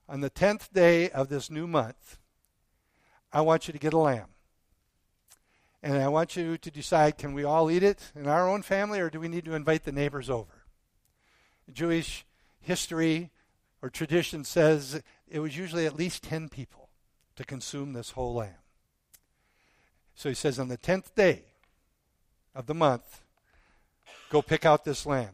on 0.09 0.21
the 0.21 0.29
10th 0.29 0.71
day 0.73 1.09
of 1.09 1.29
this 1.29 1.49
new 1.49 1.67
month, 1.67 2.17
I 3.31 3.41
want 3.41 3.67
you 3.67 3.73
to 3.73 3.79
get 3.79 3.93
a 3.93 3.97
lamb. 3.97 4.27
And 5.83 5.97
I 5.97 6.07
want 6.07 6.35
you 6.35 6.57
to 6.57 6.71
decide 6.71 7.17
can 7.17 7.33
we 7.33 7.43
all 7.43 7.69
eat 7.69 7.83
it 7.83 8.11
in 8.15 8.27
our 8.27 8.49
own 8.49 8.61
family 8.61 8.99
or 8.99 9.09
do 9.09 9.19
we 9.19 9.27
need 9.27 9.45
to 9.45 9.53
invite 9.53 9.83
the 9.83 9.91
neighbors 9.91 10.29
over? 10.29 10.65
Jewish 11.71 12.25
history 12.61 13.31
or 13.81 13.89
tradition 13.89 14.43
says 14.43 15.01
it 15.27 15.39
was 15.39 15.57
usually 15.57 15.85
at 15.85 15.95
least 15.95 16.23
10 16.23 16.49
people 16.49 16.89
to 17.35 17.43
consume 17.43 17.93
this 17.93 18.11
whole 18.11 18.33
lamb. 18.33 18.55
So 20.15 20.29
he 20.29 20.35
says, 20.35 20.57
on 20.57 20.67
the 20.67 20.77
10th 20.77 21.13
day 21.13 21.43
of 22.55 22.65
the 22.65 22.73
month, 22.73 23.21
go 24.29 24.41
pick 24.41 24.65
out 24.65 24.83
this 24.83 25.05
lamb. 25.05 25.33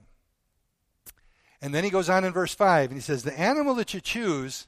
And 1.62 1.74
then 1.74 1.84
he 1.84 1.89
goes 1.89 2.10
on 2.10 2.25
in 2.25 2.34
verse 2.34 2.53
5 2.53 2.89
and 2.89 2.98
he 2.98 3.01
says, 3.01 3.24
The 3.24 3.39
animal 3.39 3.75
that 3.75 3.94
you 3.94 4.01
choose 4.01 4.68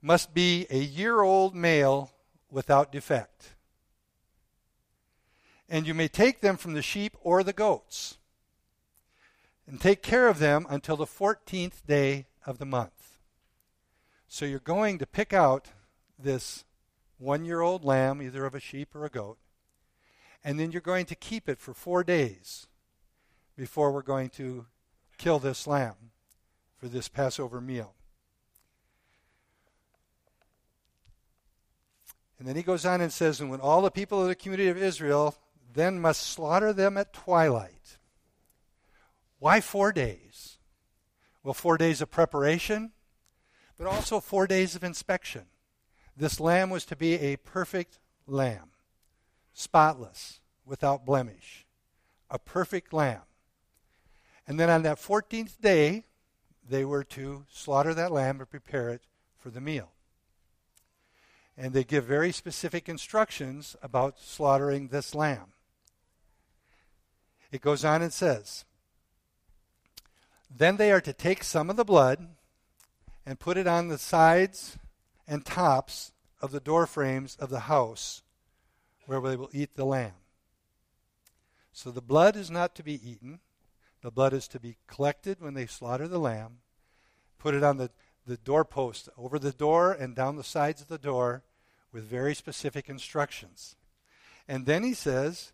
must 0.00 0.34
be 0.34 0.66
a 0.70 0.78
year 0.78 1.20
old 1.22 1.54
male 1.54 2.10
without 2.50 2.90
defect. 2.90 3.54
And 5.68 5.86
you 5.86 5.94
may 5.94 6.08
take 6.08 6.40
them 6.40 6.56
from 6.56 6.74
the 6.74 6.82
sheep 6.82 7.16
or 7.22 7.42
the 7.42 7.52
goats 7.52 8.18
and 9.66 9.80
take 9.80 10.02
care 10.02 10.28
of 10.28 10.38
them 10.38 10.66
until 10.68 10.96
the 10.96 11.06
14th 11.06 11.86
day 11.86 12.26
of 12.44 12.58
the 12.58 12.66
month. 12.66 13.18
So 14.26 14.44
you're 14.44 14.58
going 14.58 14.98
to 14.98 15.06
pick 15.06 15.32
out 15.32 15.68
this 16.18 16.64
one 17.18 17.44
year 17.44 17.60
old 17.60 17.84
lamb, 17.84 18.20
either 18.20 18.44
of 18.44 18.54
a 18.54 18.60
sheep 18.60 18.94
or 18.94 19.04
a 19.04 19.10
goat, 19.10 19.38
and 20.42 20.58
then 20.58 20.72
you're 20.72 20.80
going 20.80 21.06
to 21.06 21.14
keep 21.14 21.48
it 21.48 21.60
for 21.60 21.72
four 21.72 22.02
days 22.02 22.66
before 23.62 23.92
we're 23.92 24.02
going 24.02 24.28
to 24.28 24.66
kill 25.18 25.38
this 25.38 25.68
lamb 25.68 25.94
for 26.78 26.88
this 26.88 27.06
Passover 27.06 27.60
meal. 27.60 27.94
And 32.40 32.48
then 32.48 32.56
he 32.56 32.64
goes 32.64 32.84
on 32.84 33.00
and 33.00 33.12
says, 33.12 33.40
And 33.40 33.48
when 33.48 33.60
all 33.60 33.80
the 33.80 33.90
people 33.92 34.20
of 34.20 34.26
the 34.26 34.34
community 34.34 34.68
of 34.68 34.76
Israel 34.76 35.36
then 35.74 36.00
must 36.00 36.26
slaughter 36.26 36.72
them 36.72 36.96
at 36.96 37.12
twilight. 37.12 37.98
Why 39.38 39.60
four 39.60 39.92
days? 39.92 40.58
Well, 41.44 41.54
four 41.54 41.78
days 41.78 42.00
of 42.00 42.10
preparation, 42.10 42.90
but 43.78 43.86
also 43.86 44.18
four 44.18 44.48
days 44.48 44.74
of 44.74 44.82
inspection. 44.82 45.42
This 46.16 46.40
lamb 46.40 46.68
was 46.68 46.84
to 46.86 46.96
be 46.96 47.14
a 47.14 47.36
perfect 47.36 48.00
lamb, 48.26 48.70
spotless, 49.52 50.40
without 50.66 51.06
blemish, 51.06 51.64
a 52.28 52.40
perfect 52.40 52.92
lamb. 52.92 53.22
And 54.46 54.58
then 54.58 54.70
on 54.70 54.82
that 54.82 54.98
14th 54.98 55.60
day, 55.60 56.04
they 56.68 56.84
were 56.84 57.04
to 57.04 57.44
slaughter 57.50 57.94
that 57.94 58.12
lamb 58.12 58.40
and 58.40 58.50
prepare 58.50 58.90
it 58.90 59.02
for 59.38 59.50
the 59.50 59.60
meal. 59.60 59.90
And 61.56 61.72
they 61.72 61.84
give 61.84 62.04
very 62.04 62.32
specific 62.32 62.88
instructions 62.88 63.76
about 63.82 64.18
slaughtering 64.18 64.88
this 64.88 65.14
lamb. 65.14 65.52
It 67.50 67.60
goes 67.60 67.84
on 67.84 68.00
and 68.00 68.12
says, 68.12 68.64
Then 70.50 70.76
they 70.76 70.90
are 70.90 71.02
to 71.02 71.12
take 71.12 71.44
some 71.44 71.68
of 71.68 71.76
the 71.76 71.84
blood 71.84 72.26
and 73.26 73.38
put 73.38 73.56
it 73.56 73.66
on 73.66 73.88
the 73.88 73.98
sides 73.98 74.78
and 75.28 75.44
tops 75.44 76.12
of 76.40 76.50
the 76.50 76.60
door 76.60 76.86
frames 76.86 77.36
of 77.38 77.50
the 77.50 77.60
house 77.60 78.22
where 79.06 79.20
they 79.20 79.36
will 79.36 79.50
eat 79.52 79.76
the 79.76 79.84
lamb. 79.84 80.12
So 81.72 81.90
the 81.90 82.00
blood 82.00 82.36
is 82.36 82.50
not 82.50 82.74
to 82.76 82.82
be 82.82 82.94
eaten. 83.08 83.40
The 84.02 84.10
blood 84.10 84.32
is 84.32 84.48
to 84.48 84.60
be 84.60 84.76
collected 84.86 85.40
when 85.40 85.54
they 85.54 85.66
slaughter 85.66 86.08
the 86.08 86.18
lamb, 86.18 86.58
put 87.38 87.54
it 87.54 87.62
on 87.62 87.76
the, 87.76 87.90
the 88.26 88.36
doorpost 88.36 89.08
over 89.16 89.38
the 89.38 89.52
door 89.52 89.92
and 89.92 90.14
down 90.14 90.36
the 90.36 90.44
sides 90.44 90.82
of 90.82 90.88
the 90.88 90.98
door 90.98 91.44
with 91.92 92.04
very 92.04 92.34
specific 92.34 92.88
instructions. 92.88 93.76
And 94.48 94.66
then 94.66 94.82
he 94.82 94.94
says 94.94 95.52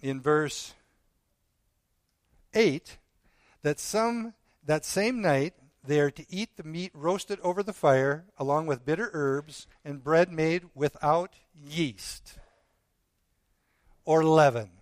in 0.00 0.20
verse 0.20 0.74
8 2.54 2.98
that 3.62 3.80
some 3.80 4.34
that 4.64 4.84
same 4.84 5.20
night 5.20 5.54
they 5.84 5.98
are 5.98 6.10
to 6.10 6.24
eat 6.28 6.56
the 6.56 6.62
meat 6.62 6.92
roasted 6.94 7.40
over 7.40 7.62
the 7.62 7.72
fire 7.72 8.26
along 8.38 8.66
with 8.66 8.84
bitter 8.84 9.10
herbs 9.12 9.66
and 9.84 10.04
bread 10.04 10.30
made 10.30 10.66
without 10.74 11.34
yeast. 11.54 12.38
or 14.04 14.24
leaven. 14.24 14.81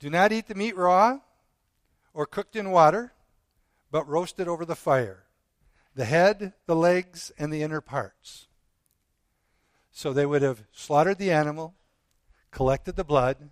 Do 0.00 0.10
not 0.10 0.32
eat 0.32 0.48
the 0.48 0.54
meat 0.54 0.76
raw 0.76 1.20
or 2.12 2.26
cooked 2.26 2.56
in 2.56 2.70
water, 2.70 3.12
but 3.90 4.08
roast 4.08 4.40
it 4.40 4.48
over 4.48 4.64
the 4.64 4.76
fire 4.76 5.24
the 5.94 6.04
head, 6.04 6.52
the 6.66 6.76
legs, 6.76 7.32
and 7.36 7.52
the 7.52 7.62
inner 7.62 7.80
parts. 7.80 8.46
So 9.90 10.12
they 10.12 10.24
would 10.24 10.40
have 10.40 10.62
slaughtered 10.72 11.18
the 11.18 11.32
animal, 11.32 11.74
collected 12.50 12.96
the 12.96 13.04
blood, 13.04 13.50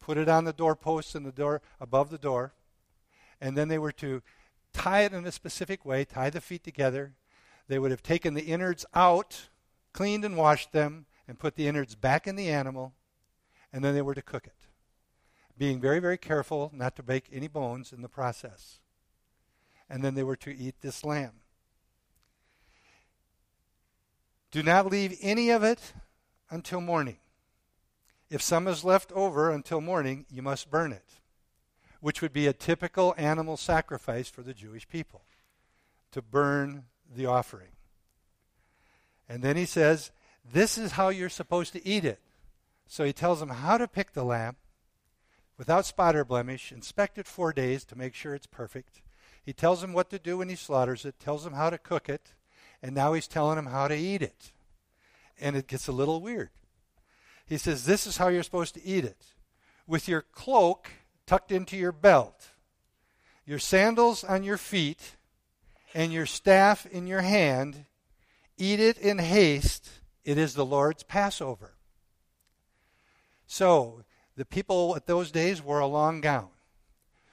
put 0.00 0.16
it 0.16 0.28
on 0.28 0.44
the 0.44 0.52
doorposts 0.52 1.14
and 1.14 1.26
the 1.26 1.32
door 1.32 1.60
above 1.80 2.10
the 2.10 2.18
door, 2.18 2.54
and 3.40 3.56
then 3.56 3.68
they 3.68 3.78
were 3.78 3.92
to 3.92 4.22
tie 4.72 5.02
it 5.02 5.12
in 5.12 5.26
a 5.26 5.32
specific 5.32 5.84
way, 5.84 6.04
tie 6.04 6.30
the 6.30 6.40
feet 6.40 6.64
together. 6.64 7.14
They 7.68 7.78
would 7.78 7.90
have 7.90 8.02
taken 8.02 8.34
the 8.34 8.46
innards 8.46 8.86
out, 8.94 9.48
cleaned 9.92 10.24
and 10.24 10.36
washed 10.36 10.72
them, 10.72 11.06
and 11.26 11.38
put 11.38 11.56
the 11.56 11.68
innards 11.68 11.94
back 11.94 12.26
in 12.26 12.36
the 12.36 12.48
animal, 12.48 12.94
and 13.72 13.84
then 13.84 13.94
they 13.94 14.02
were 14.02 14.14
to 14.14 14.22
cook 14.22 14.46
it, 14.46 14.61
being 15.62 15.80
very, 15.80 16.00
very 16.00 16.18
careful 16.18 16.72
not 16.74 16.96
to 16.96 17.04
break 17.04 17.28
any 17.32 17.46
bones 17.46 17.92
in 17.92 18.02
the 18.02 18.08
process. 18.08 18.80
And 19.88 20.02
then 20.02 20.16
they 20.16 20.24
were 20.24 20.34
to 20.34 20.52
eat 20.52 20.74
this 20.80 21.04
lamb. 21.04 21.34
Do 24.50 24.64
not 24.64 24.90
leave 24.90 25.16
any 25.22 25.50
of 25.50 25.62
it 25.62 25.92
until 26.50 26.80
morning. 26.80 27.18
If 28.28 28.42
some 28.42 28.66
is 28.66 28.82
left 28.82 29.12
over 29.12 29.52
until 29.52 29.80
morning, 29.80 30.26
you 30.28 30.42
must 30.42 30.68
burn 30.68 30.90
it, 30.90 31.20
which 32.00 32.20
would 32.22 32.32
be 32.32 32.48
a 32.48 32.52
typical 32.52 33.14
animal 33.16 33.56
sacrifice 33.56 34.28
for 34.28 34.42
the 34.42 34.54
Jewish 34.54 34.88
people 34.88 35.22
to 36.10 36.20
burn 36.20 36.86
the 37.08 37.26
offering. 37.26 37.70
And 39.28 39.44
then 39.44 39.56
he 39.56 39.66
says, 39.66 40.10
This 40.44 40.76
is 40.76 40.90
how 40.90 41.10
you're 41.10 41.28
supposed 41.28 41.72
to 41.74 41.86
eat 41.86 42.04
it. 42.04 42.18
So 42.88 43.04
he 43.04 43.12
tells 43.12 43.38
them 43.38 43.50
how 43.50 43.78
to 43.78 43.86
pick 43.86 44.12
the 44.12 44.24
lamb 44.24 44.56
without 45.58 45.86
spot 45.86 46.16
or 46.16 46.24
blemish, 46.24 46.72
inspect 46.72 47.18
it 47.18 47.26
four 47.26 47.52
days 47.52 47.84
to 47.84 47.98
make 47.98 48.14
sure 48.14 48.34
it's 48.34 48.46
perfect. 48.46 49.00
He 49.44 49.52
tells 49.52 49.80
them 49.80 49.92
what 49.92 50.10
to 50.10 50.18
do 50.18 50.38
when 50.38 50.48
he 50.48 50.54
slaughters 50.54 51.04
it, 51.04 51.18
tells 51.18 51.44
them 51.44 51.54
how 51.54 51.70
to 51.70 51.78
cook 51.78 52.08
it, 52.08 52.32
and 52.82 52.94
now 52.94 53.12
he's 53.12 53.28
telling 53.28 53.56
them 53.56 53.66
how 53.66 53.88
to 53.88 53.96
eat 53.96 54.22
it. 54.22 54.52
And 55.40 55.56
it 55.56 55.66
gets 55.66 55.88
a 55.88 55.92
little 55.92 56.20
weird. 56.20 56.50
He 57.46 57.58
says, 57.58 57.84
This 57.84 58.06
is 58.06 58.16
how 58.16 58.28
you're 58.28 58.42
supposed 58.42 58.74
to 58.74 58.84
eat 58.84 59.04
it 59.04 59.24
with 59.86 60.08
your 60.08 60.22
cloak 60.22 60.90
tucked 61.26 61.52
into 61.52 61.76
your 61.76 61.92
belt, 61.92 62.50
your 63.44 63.58
sandals 63.58 64.24
on 64.24 64.44
your 64.44 64.56
feet, 64.56 65.16
and 65.94 66.12
your 66.12 66.26
staff 66.26 66.86
in 66.86 67.06
your 67.06 67.22
hand. 67.22 67.84
Eat 68.58 68.80
it 68.80 68.98
in 68.98 69.18
haste. 69.18 69.90
It 70.24 70.38
is 70.38 70.54
the 70.54 70.64
Lord's 70.64 71.02
Passover. 71.02 71.74
So, 73.46 74.04
the 74.36 74.44
people 74.44 74.94
at 74.96 75.06
those 75.06 75.30
days 75.30 75.62
wore 75.62 75.80
a 75.80 75.86
long 75.86 76.20
gown. 76.20 76.48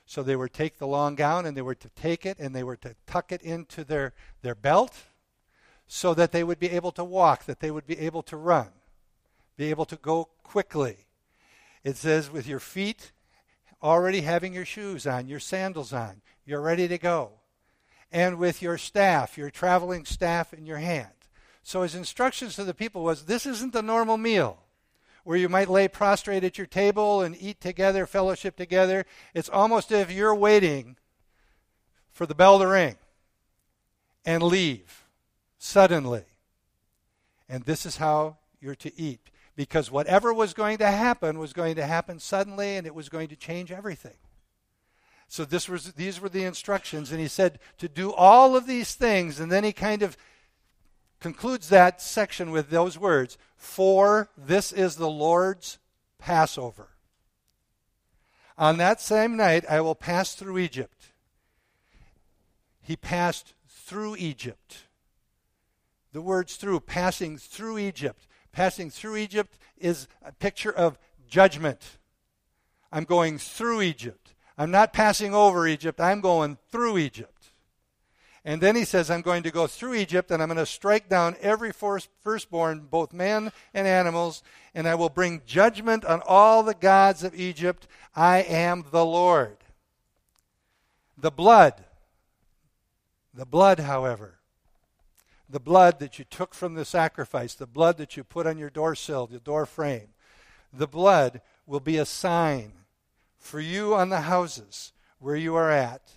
So 0.06 0.24
they 0.24 0.36
would 0.36 0.54
take 0.54 0.80
the 0.80 0.88
long 0.88 1.16
gown 1.16 1.46
and 1.46 1.56
they 1.56 1.62
were 1.62 1.76
to 1.76 1.90
take 1.90 2.26
it 2.26 2.40
and 2.40 2.56
they 2.56 2.64
were 2.64 2.78
to 2.78 2.96
tuck 3.06 3.32
it 3.32 3.42
into 3.42 3.84
their, 3.84 4.14
their 4.42 4.56
belt 4.56 4.96
so 5.88 6.14
that 6.14 6.32
they 6.32 6.44
would 6.44 6.60
be 6.60 6.72
able 6.72 6.92
to 6.94 7.04
walk, 7.04 7.46
that 7.46 7.60
they 7.60 7.72
would 7.72 7.86
be 7.86 8.00
able 8.00 8.24
to 8.24 8.38
run, 8.38 8.70
be 9.56 9.70
able 9.70 9.86
to 9.86 9.96
go 9.96 10.30
quickly. 10.44 11.06
It 11.84 11.96
says, 11.96 12.32
with 12.32 12.48
your 12.48 12.60
feet 12.60 13.12
already 13.82 14.22
having 14.22 14.54
your 14.54 14.66
shoes 14.66 15.08
on, 15.08 15.28
your 15.28 15.40
sandals 15.40 15.94
on, 15.94 16.22
you're 16.46 16.62
ready 16.62 16.88
to 16.88 16.98
go. 16.98 17.34
And 18.12 18.38
with 18.38 18.62
your 18.62 18.78
staff, 18.78 19.38
your 19.38 19.52
traveling 19.52 20.06
staff 20.06 20.54
in 20.54 20.66
your 20.66 20.80
hand. 20.80 21.14
So 21.64 21.84
his 21.84 21.94
instructions 21.94 22.56
to 22.56 22.64
the 22.64 22.74
people 22.74 23.04
was 23.04 23.26
this 23.26 23.46
isn't 23.46 23.74
the 23.74 23.84
normal 23.84 24.18
meal 24.18 24.64
where 25.30 25.38
you 25.38 25.48
might 25.48 25.70
lay 25.70 25.88
prostrate 25.88 26.44
at 26.44 26.58
your 26.58 26.66
table 26.66 27.22
and 27.22 27.38
eat 27.40 27.62
together, 27.62 28.08
fellowship 28.08 28.56
together. 28.56 29.06
It's 29.36 29.48
almost 29.48 29.92
as 29.92 30.02
if 30.02 30.12
you're 30.12 30.34
waiting 30.34 30.96
for 32.10 32.26
the 32.26 32.34
bell 32.34 32.58
to 32.58 32.66
ring 32.66 32.96
and 34.26 34.42
leave 34.42 35.06
suddenly. 35.60 36.24
And 37.48 37.64
this 37.64 37.86
is 37.86 37.98
how 37.98 38.38
you're 38.60 38.74
to 38.78 39.00
eat. 39.00 39.30
Because 39.56 39.92
whatever 39.92 40.34
was 40.34 40.56
going 40.56 40.80
to 40.80 40.90
happen 40.90 41.38
was 41.38 41.54
going 41.54 41.76
to 41.76 41.86
happen 41.86 42.18
suddenly 42.18 42.76
and 42.76 42.88
it 42.88 42.96
was 42.96 43.08
going 43.08 43.28
to 43.28 43.36
change 43.36 43.72
everything. 43.72 44.18
So 45.28 45.46
this 45.46 45.70
was 45.70 45.94
these 45.94 46.20
were 46.20 46.30
the 46.30 46.44
instructions 46.44 47.12
and 47.12 47.22
he 47.22 47.28
said 47.28 47.60
to 47.78 47.88
do 47.88 48.12
all 48.12 48.56
of 48.56 48.66
these 48.66 48.96
things 48.96 49.40
and 49.40 49.52
then 49.52 49.64
he 49.64 49.74
kind 49.74 50.02
of 50.02 50.18
concludes 51.20 51.70
that 51.70 52.02
section 52.02 52.52
with 52.52 52.70
those 52.70 52.98
words, 52.98 53.38
for 53.56 54.30
this 54.38 54.72
is 54.72 54.96
the 54.96 55.10
Lord's 55.10 55.80
Passover. 56.18 56.90
On 58.58 58.78
that 58.78 59.02
same 59.02 59.38
night 59.38 59.66
I 59.70 59.82
will 59.82 59.96
pass 59.96 60.34
through 60.34 60.58
Egypt. 60.58 61.12
He 62.82 62.96
passed 62.96 63.54
through 63.68 64.16
Egypt. 64.18 64.86
The 66.12 66.22
words 66.22 66.56
through, 66.56 66.82
passing 66.82 67.38
through 67.38 67.78
Egypt. 67.78 68.28
Passing 68.52 68.90
through 68.90 69.18
Egypt 69.18 69.58
is 69.78 70.08
a 70.24 70.32
picture 70.32 70.72
of 70.72 70.98
judgment. 71.30 71.98
I'm 72.92 73.04
going 73.04 73.38
through 73.38 73.82
Egypt. 73.82 74.34
I'm 74.58 74.72
not 74.72 74.92
passing 74.92 75.34
over 75.34 75.66
Egypt, 75.68 76.02
I'm 76.02 76.20
going 76.20 76.58
through 76.70 76.98
Egypt. 76.98 77.39
And 78.46 78.62
then 78.62 78.76
he 78.76 78.86
says, 78.86 79.12
I'm 79.12 79.22
going 79.22 79.44
to 79.44 79.52
go 79.52 79.68
through 79.68 79.96
Egypt 79.96 80.32
and 80.32 80.42
I'm 80.42 80.48
going 80.48 80.58
to 80.58 80.66
strike 80.66 81.10
down 81.10 81.36
every 81.42 81.72
firstborn, 81.72 82.88
both 82.90 83.12
man 83.14 83.52
and 83.74 83.86
animals, 83.86 84.44
and 84.74 84.88
I 84.88 84.96
will 84.96 85.10
bring 85.10 85.42
judgment 85.46 86.06
on 86.06 86.22
all 86.26 86.64
the 86.64 86.74
gods 86.74 87.24
of 87.24 87.36
Egypt. 87.36 87.88
I 88.16 88.38
am 88.40 88.86
the 88.92 89.06
Lord. 89.06 89.58
The 91.18 91.32
blood, 91.32 91.84
the 93.34 93.46
blood, 93.46 93.82
however, 93.82 94.40
the 95.50 95.60
blood 95.60 96.00
that 96.00 96.18
you 96.18 96.24
took 96.24 96.54
from 96.54 96.76
the 96.76 96.86
sacrifice, 96.86 97.56
the 97.56 97.68
blood 97.68 97.98
that 97.98 98.16
you 98.16 98.24
put 98.24 98.48
on 98.48 98.58
your 98.58 98.70
door 98.70 98.96
sill, 98.96 99.28
the 99.28 99.40
door 99.40 99.66
frame, 99.66 100.10
the 100.72 100.88
blood 100.88 101.42
will 101.66 101.80
be 101.82 101.98
a 101.98 102.06
sign 102.06 102.72
for 103.38 103.60
you 103.60 103.96
on 103.96 104.10
the 104.10 104.22
houses 104.22 104.94
where 105.20 105.36
you 105.36 105.56
are 105.56 105.72
at. 105.72 106.14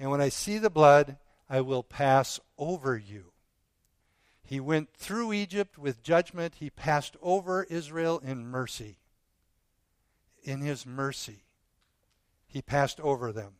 And 0.00 0.10
when 0.10 0.20
I 0.20 0.30
see 0.30 0.58
the 0.58 0.70
blood, 0.70 1.16
I 1.50 1.60
will 1.60 1.82
pass 1.82 2.38
over 2.56 2.96
you. 2.96 3.32
He 4.44 4.60
went 4.60 4.94
through 4.94 5.32
Egypt 5.32 5.76
with 5.76 6.02
judgment. 6.02 6.54
He 6.60 6.70
passed 6.70 7.16
over 7.20 7.64
Israel 7.64 8.20
in 8.24 8.46
mercy. 8.46 8.98
In 10.44 10.60
his 10.60 10.86
mercy, 10.86 11.44
he 12.46 12.62
passed 12.62 13.00
over 13.00 13.32
them. 13.32 13.54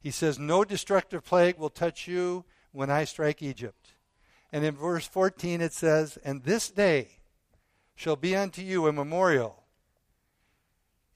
He 0.00 0.10
says, 0.10 0.38
No 0.38 0.64
destructive 0.64 1.24
plague 1.24 1.58
will 1.58 1.70
touch 1.70 2.08
you 2.08 2.44
when 2.72 2.90
I 2.90 3.04
strike 3.04 3.42
Egypt. 3.42 3.92
And 4.50 4.64
in 4.64 4.74
verse 4.74 5.06
14 5.06 5.60
it 5.60 5.72
says, 5.72 6.18
And 6.24 6.42
this 6.42 6.70
day 6.70 7.18
shall 7.94 8.16
be 8.16 8.34
unto 8.34 8.62
you 8.62 8.86
a 8.86 8.92
memorial, 8.92 9.64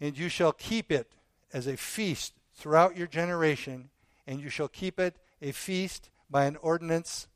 and 0.00 0.16
you 0.16 0.28
shall 0.28 0.52
keep 0.52 0.92
it 0.92 1.12
as 1.52 1.66
a 1.66 1.76
feast 1.76 2.34
throughout 2.54 2.96
your 2.96 3.06
generation, 3.06 3.90
and 4.26 4.40
you 4.40 4.48
shall 4.48 4.68
keep 4.68 5.00
it 5.00 5.16
a 5.42 5.52
feast 5.52 6.08
by 6.30 6.44
an 6.44 6.56
ordinance 6.56 7.28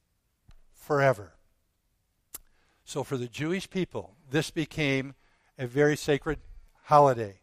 forever. 0.73 1.35
So 2.85 3.03
for 3.03 3.17
the 3.17 3.27
Jewish 3.27 3.69
people, 3.69 4.15
this 4.31 4.51
became 4.51 5.15
a 5.59 5.67
very 5.67 5.97
sacred 5.97 6.39
holiday, 6.85 7.41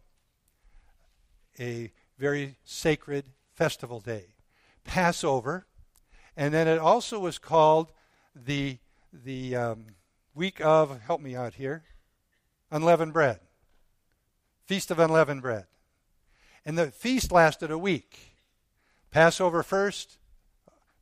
a 1.60 1.92
very 2.18 2.56
sacred 2.64 3.26
festival 3.54 4.00
day. 4.00 4.36
Passover, 4.86 5.68
and 6.36 6.54
then 6.54 6.68
it 6.68 6.80
also 6.80 7.20
was 7.20 7.38
called 7.38 7.92
the 8.36 8.78
the 9.14 9.56
um, 9.56 9.86
week 10.34 10.60
of 10.62 11.02
help 11.02 11.22
me 11.22 11.36
out 11.36 11.54
here 11.54 11.84
unleavened 12.72 13.14
bread 13.14 13.40
feast 14.66 14.90
of 14.90 14.98
unleavened 14.98 15.42
bread 15.42 15.68
and 16.66 16.78
the 16.78 16.90
feast 16.90 17.32
lasted 17.32 17.70
a 17.70 17.78
week 17.78 18.36
passover 19.12 19.62
first 19.62 20.18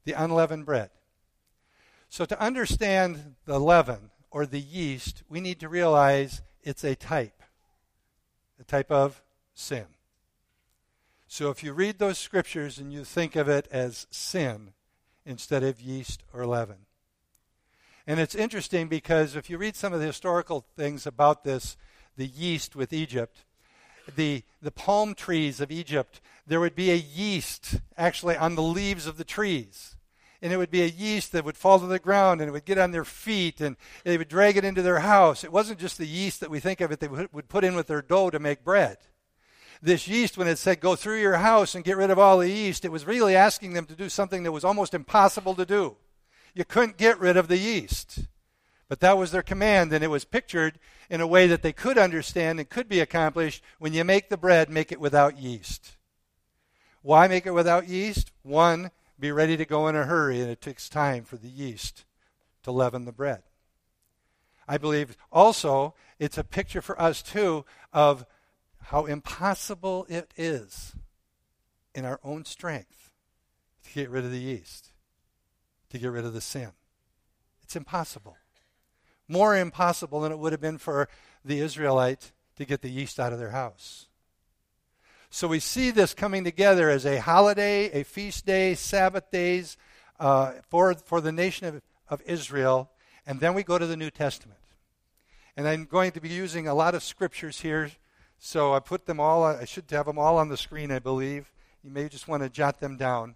the 0.03 0.13
unleavened 0.13 0.65
bread. 0.65 0.89
So 2.09 2.25
to 2.25 2.41
understand 2.41 3.35
the 3.45 3.59
leaven 3.59 4.11
or 4.29 4.45
the 4.45 4.59
yeast 4.59 5.23
we 5.29 5.41
need 5.41 5.59
to 5.59 5.69
realize 5.69 6.41
it's 6.63 6.83
a 6.83 6.95
type 6.95 7.41
a 8.59 8.63
type 8.63 8.91
of 8.91 9.23
sin. 9.53 9.85
So 11.27 11.49
if 11.49 11.63
you 11.63 11.73
read 11.73 11.97
those 11.97 12.19
scriptures 12.19 12.77
and 12.77 12.93
you 12.93 13.03
think 13.03 13.35
of 13.35 13.49
it 13.49 13.67
as 13.71 14.05
sin 14.11 14.73
instead 15.25 15.63
of 15.63 15.81
yeast 15.81 16.23
or 16.33 16.45
leaven. 16.45 16.85
And 18.05 18.19
it's 18.19 18.35
interesting 18.35 18.87
because 18.87 19.35
if 19.35 19.49
you 19.49 19.57
read 19.57 19.75
some 19.75 19.93
of 19.93 19.99
the 19.99 20.05
historical 20.05 20.65
things 20.75 21.07
about 21.07 21.43
this, 21.43 21.77
the 22.17 22.27
yeast 22.27 22.75
with 22.75 22.93
Egypt, 22.93 23.45
the, 24.15 24.43
the 24.61 24.71
palm 24.71 25.15
trees 25.15 25.59
of 25.61 25.71
Egypt, 25.71 26.21
there 26.45 26.59
would 26.59 26.75
be 26.75 26.91
a 26.91 26.95
yeast 26.95 27.81
actually 27.97 28.35
on 28.35 28.55
the 28.55 28.61
leaves 28.61 29.07
of 29.07 29.17
the 29.17 29.23
trees. 29.23 29.95
and 30.41 30.51
it 30.51 30.57
would 30.57 30.71
be 30.71 30.81
a 30.81 30.87
yeast 30.87 31.31
that 31.31 31.45
would 31.45 31.57
fall 31.57 31.79
to 31.79 31.85
the 31.85 31.99
ground 31.99 32.41
and 32.41 32.49
it 32.49 32.51
would 32.51 32.65
get 32.65 32.77
on 32.77 32.91
their 32.91 33.05
feet 33.05 33.61
and 33.61 33.77
they 34.03 34.17
would 34.17 34.27
drag 34.27 34.57
it 34.57 34.65
into 34.65 34.81
their 34.81 34.99
house. 34.99 35.43
It 35.43 35.51
wasn't 35.51 35.79
just 35.79 35.97
the 35.97 36.07
yeast 36.07 36.39
that 36.39 36.49
we 36.49 36.59
think 36.59 36.81
of 36.81 36.91
it 36.91 36.99
they 36.99 37.07
would 37.07 37.47
put 37.47 37.63
in 37.63 37.75
with 37.75 37.87
their 37.87 38.01
dough 38.01 38.31
to 38.31 38.39
make 38.39 38.63
bread. 38.63 38.97
This 39.83 40.07
yeast, 40.07 40.37
when 40.37 40.47
it 40.47 40.57
said 40.57 40.79
go 40.79 40.95
through 40.95 41.21
your 41.21 41.37
house 41.37 41.73
and 41.73 41.83
get 41.83 41.97
rid 41.97 42.11
of 42.11 42.19
all 42.19 42.39
the 42.39 42.49
yeast, 42.49 42.85
it 42.85 42.91
was 42.91 43.05
really 43.05 43.35
asking 43.35 43.73
them 43.73 43.85
to 43.85 43.95
do 43.95 44.09
something 44.09 44.43
that 44.43 44.51
was 44.51 44.63
almost 44.63 44.93
impossible 44.93 45.55
to 45.55 45.65
do. 45.65 45.97
You 46.53 46.65
couldn't 46.65 46.97
get 46.97 47.19
rid 47.19 47.37
of 47.37 47.47
the 47.47 47.57
yeast. 47.57 48.27
But 48.91 48.99
that 48.99 49.17
was 49.17 49.31
their 49.31 49.41
command, 49.41 49.93
and 49.93 50.03
it 50.03 50.09
was 50.09 50.25
pictured 50.25 50.77
in 51.09 51.21
a 51.21 51.25
way 51.25 51.47
that 51.47 51.61
they 51.61 51.71
could 51.71 51.97
understand 51.97 52.59
and 52.59 52.67
could 52.67 52.89
be 52.89 52.99
accomplished. 52.99 53.63
When 53.79 53.93
you 53.93 54.03
make 54.03 54.27
the 54.27 54.35
bread, 54.35 54.69
make 54.69 54.91
it 54.91 54.99
without 54.99 55.39
yeast. 55.39 55.95
Why 57.01 57.29
make 57.29 57.45
it 57.45 57.53
without 57.53 57.87
yeast? 57.87 58.33
One, 58.43 58.91
be 59.17 59.31
ready 59.31 59.55
to 59.55 59.63
go 59.63 59.87
in 59.87 59.95
a 59.95 60.03
hurry, 60.03 60.41
and 60.41 60.49
it 60.49 60.59
takes 60.59 60.89
time 60.89 61.23
for 61.23 61.37
the 61.37 61.47
yeast 61.47 62.03
to 62.63 62.71
leaven 62.73 63.05
the 63.05 63.13
bread. 63.13 63.43
I 64.67 64.77
believe 64.77 65.15
also 65.31 65.95
it's 66.19 66.37
a 66.37 66.43
picture 66.43 66.81
for 66.81 67.01
us, 67.01 67.21
too, 67.21 67.63
of 67.93 68.25
how 68.87 69.05
impossible 69.05 70.05
it 70.09 70.33
is 70.35 70.97
in 71.95 72.03
our 72.03 72.19
own 72.25 72.43
strength 72.43 73.09
to 73.85 73.93
get 73.93 74.09
rid 74.09 74.25
of 74.25 74.31
the 74.31 74.37
yeast, 74.37 74.91
to 75.91 75.97
get 75.97 76.11
rid 76.11 76.25
of 76.25 76.33
the 76.33 76.41
sin. 76.41 76.71
It's 77.63 77.77
impossible. 77.77 78.35
More 79.31 79.55
impossible 79.55 80.19
than 80.19 80.33
it 80.33 80.39
would 80.39 80.51
have 80.51 80.59
been 80.59 80.77
for 80.77 81.07
the 81.45 81.61
Israelite 81.61 82.33
to 82.57 82.65
get 82.65 82.81
the 82.81 82.89
yeast 82.89 83.17
out 83.17 83.31
of 83.31 83.39
their 83.39 83.51
house. 83.51 84.09
So 85.29 85.47
we 85.47 85.61
see 85.61 85.89
this 85.89 86.13
coming 86.13 86.43
together 86.43 86.89
as 86.89 87.05
a 87.05 87.21
holiday, 87.21 88.01
a 88.01 88.03
feast 88.03 88.45
day, 88.45 88.75
Sabbath 88.75 89.31
days 89.31 89.77
uh, 90.19 90.55
for, 90.69 90.93
for 90.95 91.21
the 91.21 91.31
nation 91.31 91.65
of, 91.65 91.81
of 92.09 92.21
Israel. 92.25 92.91
And 93.25 93.39
then 93.39 93.53
we 93.53 93.63
go 93.63 93.77
to 93.77 93.87
the 93.87 93.95
New 93.95 94.09
Testament. 94.09 94.59
And 95.55 95.65
I'm 95.65 95.85
going 95.85 96.11
to 96.11 96.19
be 96.19 96.27
using 96.27 96.67
a 96.67 96.73
lot 96.73 96.93
of 96.93 97.01
scriptures 97.01 97.61
here. 97.61 97.89
So 98.37 98.73
I 98.73 98.79
put 98.79 99.05
them 99.05 99.21
all, 99.21 99.45
I 99.45 99.63
should 99.63 99.85
have 99.91 100.07
them 100.07 100.19
all 100.19 100.37
on 100.37 100.49
the 100.49 100.57
screen, 100.57 100.91
I 100.91 100.99
believe. 100.99 101.53
You 101.85 101.91
may 101.91 102.09
just 102.09 102.27
want 102.27 102.43
to 102.43 102.49
jot 102.49 102.81
them 102.81 102.97
down. 102.97 103.35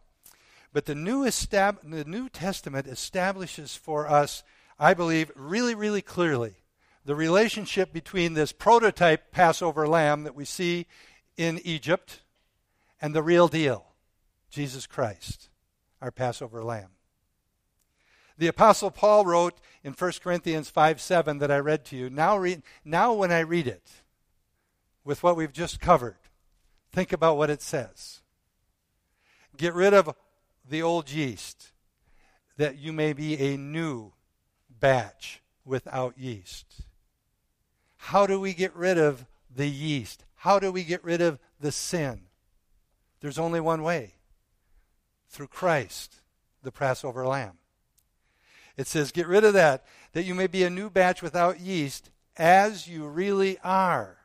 But 0.73 0.88
the 0.88 0.95
New, 0.95 1.23
estab- 1.23 1.89
the 1.89 2.03
New 2.03 2.27
Testament 2.27 2.86
establishes 2.86 3.77
for 3.77 4.10
us, 4.10 4.43
I 4.77 4.93
believe, 4.93 5.31
really, 5.35 5.75
really 5.75 6.01
clearly 6.01 6.55
the 7.05 7.15
relationship 7.15 7.93
between 7.93 8.33
this 8.33 8.51
prototype 8.51 9.31
Passover 9.31 9.88
lamb 9.88 10.23
that 10.23 10.35
we 10.35 10.43
see 10.43 10.88
in 11.38 11.59
Egypt 11.63 12.21
and 12.99 13.13
the 13.13 13.23
real 13.23 13.47
deal 13.47 13.85
Jesus 14.49 14.88
Christ, 14.88 15.49
our 16.01 16.11
Passover 16.11 16.63
lamb. 16.63 16.89
The 18.38 18.47
Apostle 18.47 18.91
Paul 18.91 19.25
wrote 19.25 19.59
in 19.83 19.93
1 19.93 20.11
Corinthians 20.21 20.69
5 20.69 20.99
7 20.99 21.38
that 21.39 21.51
I 21.51 21.59
read 21.59 21.85
to 21.85 21.95
you. 21.95 22.09
Now, 22.09 22.38
re- 22.38 22.63
now, 22.83 23.13
when 23.13 23.31
I 23.31 23.39
read 23.39 23.67
it, 23.67 23.91
with 25.05 25.23
what 25.23 25.38
we've 25.38 25.53
just 25.53 25.79
covered, 25.79 26.17
think 26.91 27.13
about 27.13 27.38
what 27.38 27.49
it 27.49 27.61
says. 27.61 28.21
Get 29.55 29.73
rid 29.73 29.93
of 29.93 30.15
the 30.67 30.81
old 30.81 31.11
yeast, 31.11 31.71
that 32.57 32.77
you 32.77 32.91
may 32.91 33.13
be 33.13 33.38
a 33.38 33.55
new 33.55 34.11
batch 34.79 35.41
without 35.63 36.17
yeast. 36.17 36.65
How 37.97 38.27
do 38.27 38.39
we 38.39 38.53
get 38.53 38.75
rid 38.75 38.97
of 38.97 39.25
the 39.53 39.67
yeast? 39.67 40.25
How 40.35 40.59
do 40.59 40.71
we 40.71 40.83
get 40.83 41.03
rid 41.03 41.21
of 41.21 41.39
the 41.59 41.71
sin? 41.71 42.21
There's 43.21 43.39
only 43.39 43.59
one 43.59 43.81
way 43.81 44.13
through 45.29 45.47
Christ, 45.47 46.21
the 46.61 46.71
Passover 46.71 47.25
lamb. 47.25 47.57
It 48.77 48.88
says, 48.88 49.11
Get 49.11 49.27
rid 49.27 49.43
of 49.43 49.53
that, 49.53 49.85
that 50.13 50.23
you 50.23 50.35
may 50.35 50.47
be 50.47 50.63
a 50.63 50.69
new 50.69 50.89
batch 50.89 51.21
without 51.21 51.59
yeast, 51.59 52.11
as 52.38 52.88
you 52.88 53.07
really 53.07 53.57
are. 53.63 54.17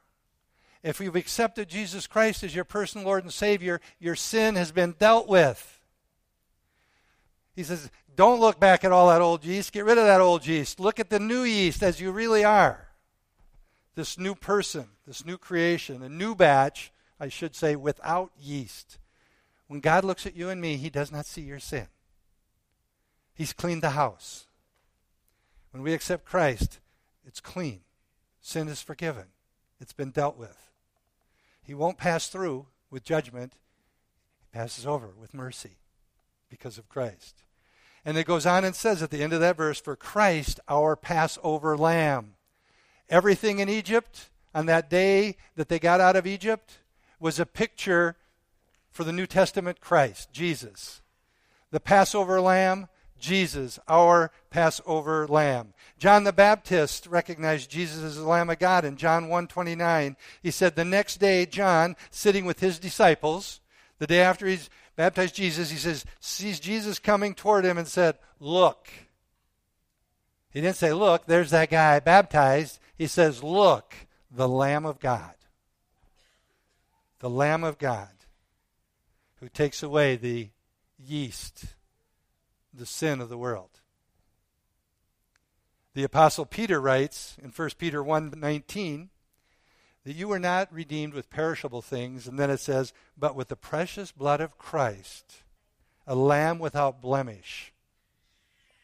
If 0.82 1.00
you've 1.00 1.16
accepted 1.16 1.68
Jesus 1.68 2.06
Christ 2.06 2.42
as 2.42 2.54
your 2.54 2.64
personal 2.64 3.06
Lord 3.06 3.24
and 3.24 3.32
Savior, 3.32 3.80
your 3.98 4.16
sin 4.16 4.56
has 4.56 4.72
been 4.72 4.94
dealt 4.98 5.28
with. 5.28 5.80
He 7.54 7.62
says, 7.62 7.90
Don't 8.16 8.40
look 8.40 8.61
back 8.61 8.85
at 8.85 8.92
all 8.92 9.09
that 9.09 9.20
old 9.20 9.44
yeast. 9.44 9.73
Get 9.73 9.85
rid 9.85 9.99
of 9.99 10.05
that 10.05 10.20
old 10.20 10.46
yeast. 10.46 10.81
Look 10.81 11.01
at 11.01 11.11
the 11.11 11.20
new 11.20 11.42
yeast 11.42 11.83
as 11.83 12.01
you 12.01 12.12
really 12.12 12.44
are 12.44 12.90
this 13.94 14.18
new 14.18 14.35
person, 14.35 14.87
this 15.07 15.27
new 15.27 15.37
creation, 15.37 16.03
a 16.03 16.09
new 16.09 16.35
batch, 16.35 16.92
I 17.18 17.29
should 17.29 17.55
say, 17.55 17.77
without 17.77 18.33
yeast. 18.40 18.99
When 19.66 19.81
God 19.81 20.05
looks 20.05 20.27
at 20.27 20.35
you 20.35 20.49
and 20.49 20.61
me, 20.61 20.77
He 20.77 20.90
does 20.90 21.12
not 21.12 21.27
see 21.27 21.42
your 21.42 21.59
sin. 21.59 21.87
He's 23.35 23.53
cleaned 23.53 23.83
the 23.83 23.90
house. 23.90 24.46
When 25.70 25.83
we 25.83 25.92
accept 25.92 26.25
Christ, 26.25 26.81
it's 27.27 27.40
clean. 27.40 27.81
Sin 28.40 28.68
is 28.68 28.81
forgiven, 28.81 29.27
it's 29.81 29.92
been 29.92 30.11
dealt 30.11 30.38
with. 30.38 30.70
He 31.62 31.75
won't 31.75 31.99
pass 31.99 32.29
through 32.29 32.66
with 32.90 33.05
judgment, 33.05 33.53
He 34.40 34.59
passes 34.59 34.87
over 34.87 35.11
with 35.20 35.35
mercy 35.35 35.77
because 36.49 36.79
of 36.79 36.88
Christ. 36.88 37.42
And 38.04 38.16
it 38.16 38.26
goes 38.26 38.46
on 38.46 38.64
and 38.64 38.74
says 38.74 39.02
at 39.02 39.10
the 39.10 39.22
end 39.22 39.32
of 39.32 39.40
that 39.40 39.56
verse, 39.56 39.80
For 39.80 39.96
Christ, 39.96 40.60
our 40.68 40.96
Passover 40.96 41.76
lamb. 41.76 42.34
Everything 43.08 43.58
in 43.58 43.68
Egypt 43.68 44.30
on 44.54 44.66
that 44.66 44.88
day 44.88 45.36
that 45.56 45.68
they 45.68 45.78
got 45.78 46.00
out 46.00 46.16
of 46.16 46.26
Egypt 46.26 46.78
was 47.18 47.38
a 47.38 47.46
picture 47.46 48.16
for 48.90 49.04
the 49.04 49.12
New 49.12 49.26
Testament 49.26 49.80
Christ, 49.80 50.32
Jesus. 50.32 51.02
The 51.70 51.80
Passover 51.80 52.40
lamb, 52.40 52.88
Jesus, 53.18 53.78
our 53.86 54.32
Passover 54.48 55.26
lamb. 55.28 55.74
John 55.98 56.24
the 56.24 56.32
Baptist 56.32 57.06
recognized 57.06 57.70
Jesus 57.70 58.02
as 58.02 58.16
the 58.16 58.24
Lamb 58.24 58.50
of 58.50 58.58
God 58.58 58.84
in 58.84 58.96
John 58.96 59.28
1:29. 59.28 60.16
He 60.42 60.50
said 60.50 60.74
the 60.74 60.84
next 60.84 61.18
day 61.18 61.46
John, 61.46 61.96
sitting 62.10 62.46
with 62.46 62.60
his 62.60 62.78
disciples, 62.78 63.60
the 63.98 64.06
day 64.06 64.20
after 64.20 64.46
he's 64.46 64.70
baptized 64.96 65.35
Jesus, 65.35 65.70
he 65.70 65.76
says, 65.76 66.05
sees 66.20 66.61
Jesus 66.61 66.98
coming 66.98 67.35
toward 67.35 67.64
him 67.64 67.79
and 67.79 67.88
said, 67.88 68.18
"Look." 68.38 68.88
He 70.50 70.61
didn't 70.61 70.76
say, 70.76 70.92
"Look, 70.92 71.26
there's 71.26 71.50
that 71.50 71.70
guy 71.70 72.00
baptized." 72.00 72.81
He 73.00 73.07
says, 73.07 73.42
Look, 73.42 73.94
the 74.31 74.46
Lamb 74.46 74.85
of 74.85 75.00
God. 75.00 75.33
The 77.20 77.31
Lamb 77.31 77.64
of 77.64 77.79
God 77.79 78.11
who 79.37 79.48
takes 79.48 79.83
away 79.83 80.16
the 80.16 80.50
yeast, 80.98 81.64
the 82.74 82.85
sin 82.85 83.22
of 83.22 83.31
the 83.31 83.38
world. 83.38 83.81
The 85.94 86.05
apostle 86.05 86.44
Peter 86.44 86.79
writes 86.79 87.38
in 87.42 87.53
1 87.53 87.79
Peter 87.79 88.05
1:19 88.05 89.09
that 90.04 90.16
you 90.16 90.28
were 90.28 90.38
not 90.38 90.72
redeemed 90.72 91.14
with 91.14 91.30
perishable 91.30 91.82
things 91.82 92.26
and 92.26 92.38
then 92.38 92.50
it 92.50 92.60
says 92.60 92.92
but 93.18 93.34
with 93.34 93.48
the 93.48 93.56
precious 93.56 94.12
blood 94.12 94.40
of 94.40 94.58
Christ 94.58 95.42
a 96.06 96.14
lamb 96.14 96.58
without 96.58 97.00
blemish 97.00 97.72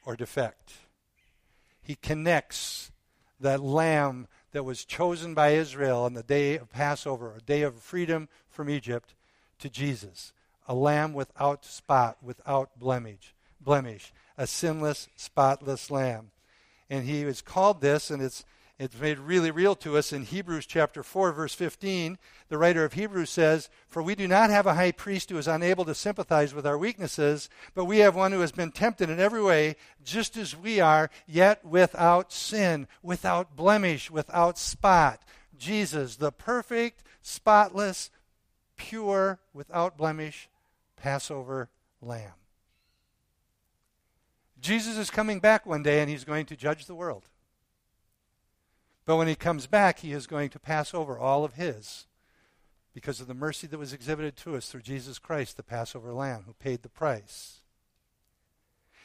or 0.05 0.15
defect. 0.17 0.75
He 1.83 1.97
connects 1.97 2.93
that 3.41 3.61
lamb 3.61 4.29
that 4.53 4.65
was 4.65 4.85
chosen 4.85 5.35
by 5.35 5.49
Israel 5.49 6.05
on 6.05 6.15
the 6.15 6.23
day 6.23 6.57
of 6.57 6.71
Passover, 6.71 7.35
a 7.37 7.41
day 7.41 7.63
of 7.63 7.83
freedom 7.83 8.29
from 8.49 8.71
Egypt, 8.71 9.15
to 9.59 9.69
Jesus. 9.69 10.33
A 10.69 10.75
lamb 10.75 11.13
without 11.13 11.65
spot, 11.65 12.19
without 12.23 12.79
blemish, 12.79 13.35
blemish, 13.61 14.13
a 14.39 14.47
sinless, 14.47 15.09
spotless 15.17 15.91
lamb. 15.91 16.31
And 16.89 17.05
he 17.05 17.23
is 17.23 17.43
called 17.43 17.81
this, 17.81 18.11
and 18.11 18.23
it's 18.23 18.45
it's 18.79 18.99
made 19.01 19.19
really 19.19 19.51
real 19.51 19.75
to 19.77 19.97
us 19.97 20.13
in 20.13 20.25
Hebrews 20.25 20.67
chapter 20.67 21.03
4, 21.03 21.33
verse 21.33 21.55
15. 21.55 22.19
The 22.51 22.59
writer 22.59 22.85
of 22.85 22.93
Hebrews 22.93 23.31
says, 23.31 23.71
For 23.89 24.03
we 24.03 24.15
do 24.15 24.29
not 24.29 24.51
have 24.51 24.67
a 24.67 24.75
high 24.75 24.93
priest 24.93 25.31
who 25.31 25.39
is 25.39 25.49
unable 25.49 25.87
to 25.87 25.95
sympathize 25.95 26.53
with 26.53 26.67
our 26.67 26.77
weaknesses, 26.77 27.49
but 27.75 27.87
we 27.87 27.99
have 27.99 28.15
one 28.15 28.33
who 28.33 28.41
has 28.41 28.53
been 28.53 28.71
tempted 28.71 29.09
in 29.09 29.19
every 29.19 29.43
way, 29.43 29.77
just 30.05 30.37
as 30.37 30.55
we 30.55 30.79
are, 30.79 31.09
yet 31.27 31.65
without 31.65 32.33
sin, 32.33 32.87
without 33.03 33.57
blemish, 33.57 34.11
without 34.11 34.59
spot. 34.59 35.23
Jesus, 35.57 36.17
the 36.17 36.31
perfect, 36.31 37.03
spotless, 37.23 38.11
pure, 38.77 39.39
without 39.55 39.97
blemish 39.97 40.51
Passover 40.97 41.71
lamb. 42.03 42.33
Jesus 44.61 44.99
is 44.99 45.09
coming 45.09 45.41
back 45.41 45.65
one 45.65 45.83
day 45.83 46.01
and 46.01 46.11
he's 46.11 46.25
going 46.25 46.45
to 46.47 46.57
judge 46.57 46.85
the 46.85 46.95
world. 46.95 47.31
But 49.07 49.17
when 49.17 49.29
he 49.29 49.37
comes 49.37 49.67
back, 49.69 50.01
he 50.01 50.13
is 50.13 50.27
going 50.27 50.51
to 50.51 50.59
pass 50.59 50.93
over 50.93 51.19
all 51.19 51.45
of 51.45 51.55
his 51.55 52.07
because 52.93 53.21
of 53.21 53.29
the 53.29 53.35
mercy 53.35 53.67
that 53.69 53.79
was 53.79 53.93
exhibited 53.93 54.37
to 54.39 54.57
us 54.57 54.69
through 54.69 54.83
Jesus 54.83 55.19
Christ, 55.19 55.57
the 55.57 55.63
Passover 55.63 56.13
lamb, 56.13 56.43
who 56.47 56.55
paid 56.55 56.83
the 56.83 56.89
price. 56.89 57.61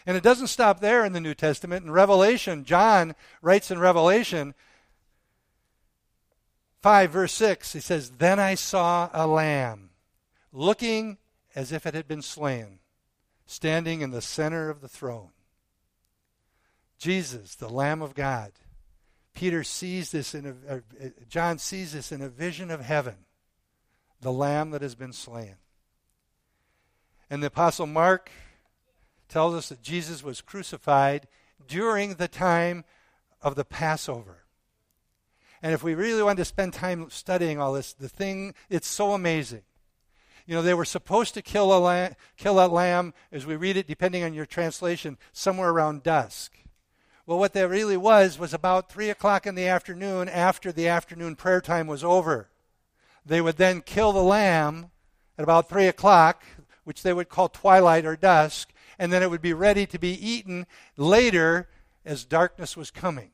And 0.06 0.18
it 0.18 0.24
doesn't 0.24 0.48
stop 0.48 0.80
there 0.80 1.06
in 1.06 1.14
the 1.14 1.22
New 1.22 1.36
Testament. 1.36 1.86
In 1.86 1.92
Revelation, 1.92 2.66
John 2.66 3.16
writes 3.42 3.70
in 3.70 3.78
Revelation 3.78 4.56
5, 6.82 7.12
verse 7.12 7.34
6, 7.34 7.74
he 7.74 7.80
says, 7.80 8.12
Then 8.12 8.40
I 8.40 8.56
saw 8.56 9.10
a 9.14 9.28
lamb 9.28 9.92
looking 10.52 11.20
as 11.54 11.72
if 11.72 11.86
it 11.86 11.94
had 11.94 12.08
been 12.08 12.24
slain, 12.24 12.80
standing 13.46 14.02
in 14.02 14.10
the 14.10 14.22
center 14.22 14.70
of 14.70 14.82
the 14.82 14.88
throne. 14.88 15.30
Jesus, 16.98 17.56
the 17.56 17.70
Lamb 17.70 18.02
of 18.02 18.16
God. 18.16 18.52
Peter 19.34 19.64
sees 19.64 20.12
this 20.12 20.36
in 20.36 20.46
a, 20.46 20.76
uh, 20.76 20.80
John 21.30 21.58
sees 21.58 21.94
this 21.94 22.12
in 22.12 22.22
a 22.22 22.30
vision 22.30 22.70
of 22.70 22.82
heaven, 22.82 23.16
the 24.20 24.32
Lamb 24.32 24.72
that 24.72 24.82
has 24.82 24.96
been 24.96 25.14
slain. 25.14 25.56
And 27.30 27.42
the 27.42 27.48
Apostle 27.48 27.88
Mark 27.88 28.30
tells 29.30 29.56
us 29.56 29.70
that 29.70 29.82
Jesus 29.82 30.22
was 30.22 30.42
crucified 30.42 31.28
during 31.68 32.16
the 32.16 32.28
time 32.28 32.84
of 33.42 33.56
the 33.56 33.66
Passover. 33.66 34.44
And 35.64 35.74
if 35.74 35.84
we 35.84 35.96
really 35.96 36.24
want 36.24 36.38
to 36.38 36.46
spend 36.46 36.74
time 36.74 37.10
studying 37.10 37.60
all 37.60 37.74
this, 37.74 37.94
the 37.94 38.10
thing, 38.10 38.54
it's 38.70 38.88
so 38.88 39.14
amazing. 39.14 39.62
You 40.46 40.56
know, 40.56 40.62
they 40.62 40.74
were 40.74 40.86
supposed 40.86 41.34
to 41.36 41.42
kill 41.42 41.76
a 41.76 41.80
lamb, 41.80 42.16
kill 42.36 42.64
a 42.64 42.68
lamb, 42.68 43.14
as 43.32 43.46
we 43.46 43.56
read 43.56 43.78
it, 43.78 43.88
depending 43.88 44.24
on 44.24 44.34
your 44.34 44.46
translation, 44.46 45.18
somewhere 45.32 45.70
around 45.70 46.04
dusk. 46.04 46.58
Well, 47.26 47.38
what 47.38 47.54
that 47.54 47.70
really 47.70 47.98
was 47.98 48.40
was 48.40 48.54
about 48.54 48.92
3 48.92 49.10
o'clock 49.10 49.46
in 49.46 49.56
the 49.56 49.68
afternoon 49.68 50.28
after 50.28 50.72
the 50.72 50.88
afternoon 50.88 51.36
prayer 51.36 51.62
time 51.62 51.88
was 51.88 52.04
over. 52.04 52.50
They 53.26 53.42
would 53.42 53.58
then 53.58 53.82
kill 53.82 54.12
the 54.12 54.24
lamb 54.24 54.90
at 55.38 55.44
about 55.44 55.70
3 55.70 55.88
o'clock, 55.88 56.44
which 56.84 57.04
they 57.04 57.14
would 57.14 57.30
call 57.30 57.48
twilight 57.48 58.06
or 58.06 58.16
dusk, 58.16 58.74
and 58.98 59.14
then 59.14 59.22
it 59.24 59.30
would 59.30 59.42
be 59.42 59.54
ready 59.54 59.86
to 59.86 60.00
be 60.00 60.14
eaten 60.14 60.66
later 60.98 61.70
as 62.04 62.26
darkness 62.26 62.76
was 62.76 62.90
coming. 62.92 63.32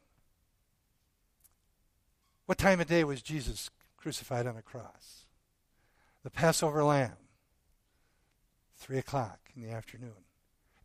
What 2.45 2.57
time 2.57 2.79
of 2.79 2.87
day 2.87 3.03
was 3.03 3.21
Jesus 3.21 3.69
crucified 3.97 4.47
on 4.47 4.55
the 4.55 4.61
cross? 4.61 5.25
The 6.23 6.29
Passover 6.29 6.83
lamb. 6.83 7.17
Three 8.75 8.97
o'clock 8.97 9.39
in 9.55 9.61
the 9.61 9.71
afternoon. 9.71 10.23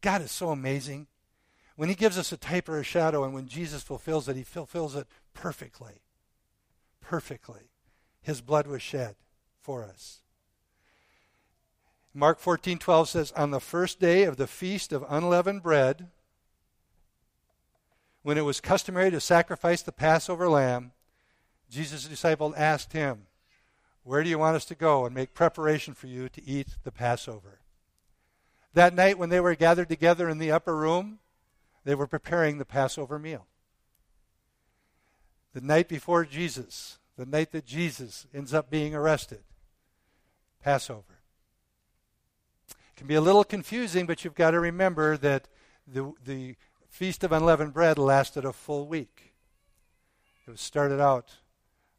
God 0.00 0.22
is 0.22 0.32
so 0.32 0.50
amazing. 0.50 1.06
When 1.76 1.88
He 1.88 1.94
gives 1.94 2.18
us 2.18 2.32
a 2.32 2.36
type 2.36 2.68
or 2.68 2.78
a 2.78 2.84
shadow, 2.84 3.24
and 3.24 3.34
when 3.34 3.48
Jesus 3.48 3.82
fulfills 3.82 4.28
it, 4.28 4.36
He 4.36 4.42
fulfills 4.42 4.94
it 4.94 5.06
perfectly. 5.34 6.02
Perfectly. 7.00 7.70
His 8.20 8.40
blood 8.40 8.66
was 8.66 8.82
shed 8.82 9.16
for 9.60 9.84
us. 9.84 10.22
Mark 12.14 12.40
14:12 12.40 13.08
says 13.08 13.32
on 13.32 13.50
the 13.50 13.60
first 13.60 13.98
day 13.98 14.24
of 14.24 14.36
the 14.36 14.46
feast 14.46 14.92
of 14.92 15.04
unleavened 15.08 15.62
bread 15.62 16.10
when 18.22 18.38
it 18.38 18.42
was 18.42 18.60
customary 18.60 19.10
to 19.10 19.20
sacrifice 19.20 19.82
the 19.82 19.92
Passover 19.92 20.48
lamb 20.48 20.92
Jesus' 21.72 22.04
disciple 22.04 22.52
asked 22.54 22.92
him, 22.92 23.28
Where 24.02 24.22
do 24.22 24.28
you 24.28 24.38
want 24.38 24.56
us 24.56 24.66
to 24.66 24.74
go 24.74 25.06
and 25.06 25.14
make 25.14 25.32
preparation 25.32 25.94
for 25.94 26.06
you 26.06 26.28
to 26.28 26.44
eat 26.44 26.76
the 26.84 26.92
Passover? 26.92 27.60
That 28.74 28.94
night, 28.94 29.16
when 29.16 29.30
they 29.30 29.40
were 29.40 29.54
gathered 29.54 29.88
together 29.88 30.28
in 30.28 30.36
the 30.36 30.52
upper 30.52 30.76
room, 30.76 31.20
they 31.84 31.94
were 31.94 32.06
preparing 32.06 32.58
the 32.58 32.64
Passover 32.64 33.18
meal. 33.18 33.46
The 35.52 35.60
night 35.60 35.88
before 35.88 36.24
Jesus, 36.24 36.98
the 37.16 37.26
night 37.26 37.52
that 37.52 37.66
Jesus 37.66 38.26
ends 38.32 38.54
up 38.54 38.70
being 38.70 38.94
arrested, 38.94 39.42
Passover. 40.62 41.20
It 42.70 42.96
can 42.96 43.06
be 43.06 43.14
a 43.14 43.20
little 43.20 43.44
confusing, 43.44 44.06
but 44.06 44.24
you've 44.24 44.34
got 44.34 44.52
to 44.52 44.60
remember 44.60 45.16
that 45.16 45.48
the, 45.86 46.12
the 46.24 46.56
Feast 46.88 47.24
of 47.24 47.32
Unleavened 47.32 47.72
Bread 47.72 47.98
lasted 47.98 48.44
a 48.44 48.52
full 48.52 48.86
week. 48.86 49.34
It 50.46 50.50
was 50.50 50.60
started 50.60 51.00
out 51.00 51.36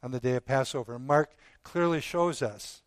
on 0.01 0.11
the 0.11 0.19
day 0.19 0.35
of 0.35 0.45
Passover. 0.45 0.97
Mark 0.99 1.35
clearly 1.63 2.01
shows 2.01 2.41
us 2.41 2.83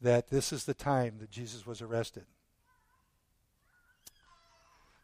that 0.00 0.28
this 0.28 0.52
is 0.52 0.64
the 0.64 0.74
time 0.74 1.18
that 1.18 1.30
Jesus 1.30 1.66
was 1.66 1.80
arrested. 1.80 2.26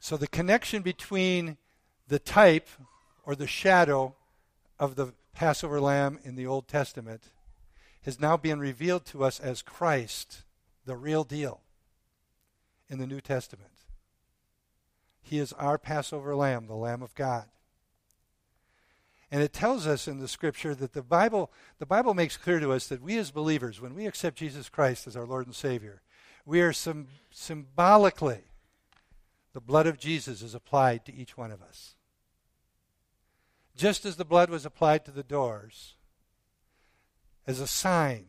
So 0.02 0.16
the 0.16 0.26
connection 0.26 0.82
between 0.82 1.58
the 2.08 2.18
type 2.18 2.68
or 3.22 3.36
the 3.36 3.46
shadow 3.46 4.16
of 4.76 4.96
the 4.96 5.14
Passover 5.32 5.80
lamb 5.80 6.18
in 6.24 6.34
the 6.34 6.44
Old 6.44 6.66
Testament 6.66 7.22
has 8.02 8.18
now 8.18 8.36
been 8.36 8.58
revealed 8.58 9.04
to 9.06 9.22
us 9.22 9.38
as 9.38 9.62
Christ, 9.62 10.42
the 10.86 10.96
real 10.96 11.22
deal, 11.22 11.60
in 12.88 12.98
the 12.98 13.06
New 13.06 13.20
Testament. 13.20 13.70
He 15.20 15.38
is 15.38 15.52
our 15.52 15.78
Passover 15.78 16.34
lamb, 16.34 16.66
the 16.66 16.74
Lamb 16.74 17.02
of 17.02 17.14
God. 17.14 17.44
And 19.30 19.40
it 19.40 19.52
tells 19.52 19.86
us 19.86 20.08
in 20.08 20.18
the 20.18 20.26
scripture 20.26 20.74
that 20.74 20.94
the 20.94 21.02
Bible, 21.02 21.52
the 21.78 21.86
Bible 21.86 22.12
makes 22.12 22.36
clear 22.36 22.58
to 22.58 22.72
us 22.72 22.88
that 22.88 23.02
we 23.02 23.18
as 23.18 23.30
believers, 23.30 23.80
when 23.80 23.94
we 23.94 24.06
accept 24.06 24.36
Jesus 24.36 24.68
Christ 24.68 25.06
as 25.06 25.16
our 25.16 25.26
Lord 25.26 25.46
and 25.46 25.54
Savior, 25.54 26.02
we 26.44 26.60
are 26.60 26.72
symbolically, 27.30 28.40
the 29.52 29.60
blood 29.60 29.86
of 29.86 29.98
Jesus 29.98 30.42
is 30.42 30.54
applied 30.54 31.04
to 31.04 31.14
each 31.14 31.36
one 31.36 31.50
of 31.50 31.62
us. 31.62 31.94
Just 33.76 34.04
as 34.04 34.16
the 34.16 34.24
blood 34.24 34.50
was 34.50 34.66
applied 34.66 35.04
to 35.04 35.10
the 35.10 35.22
doors 35.22 35.94
as 37.46 37.60
a 37.60 37.66
sign 37.66 38.26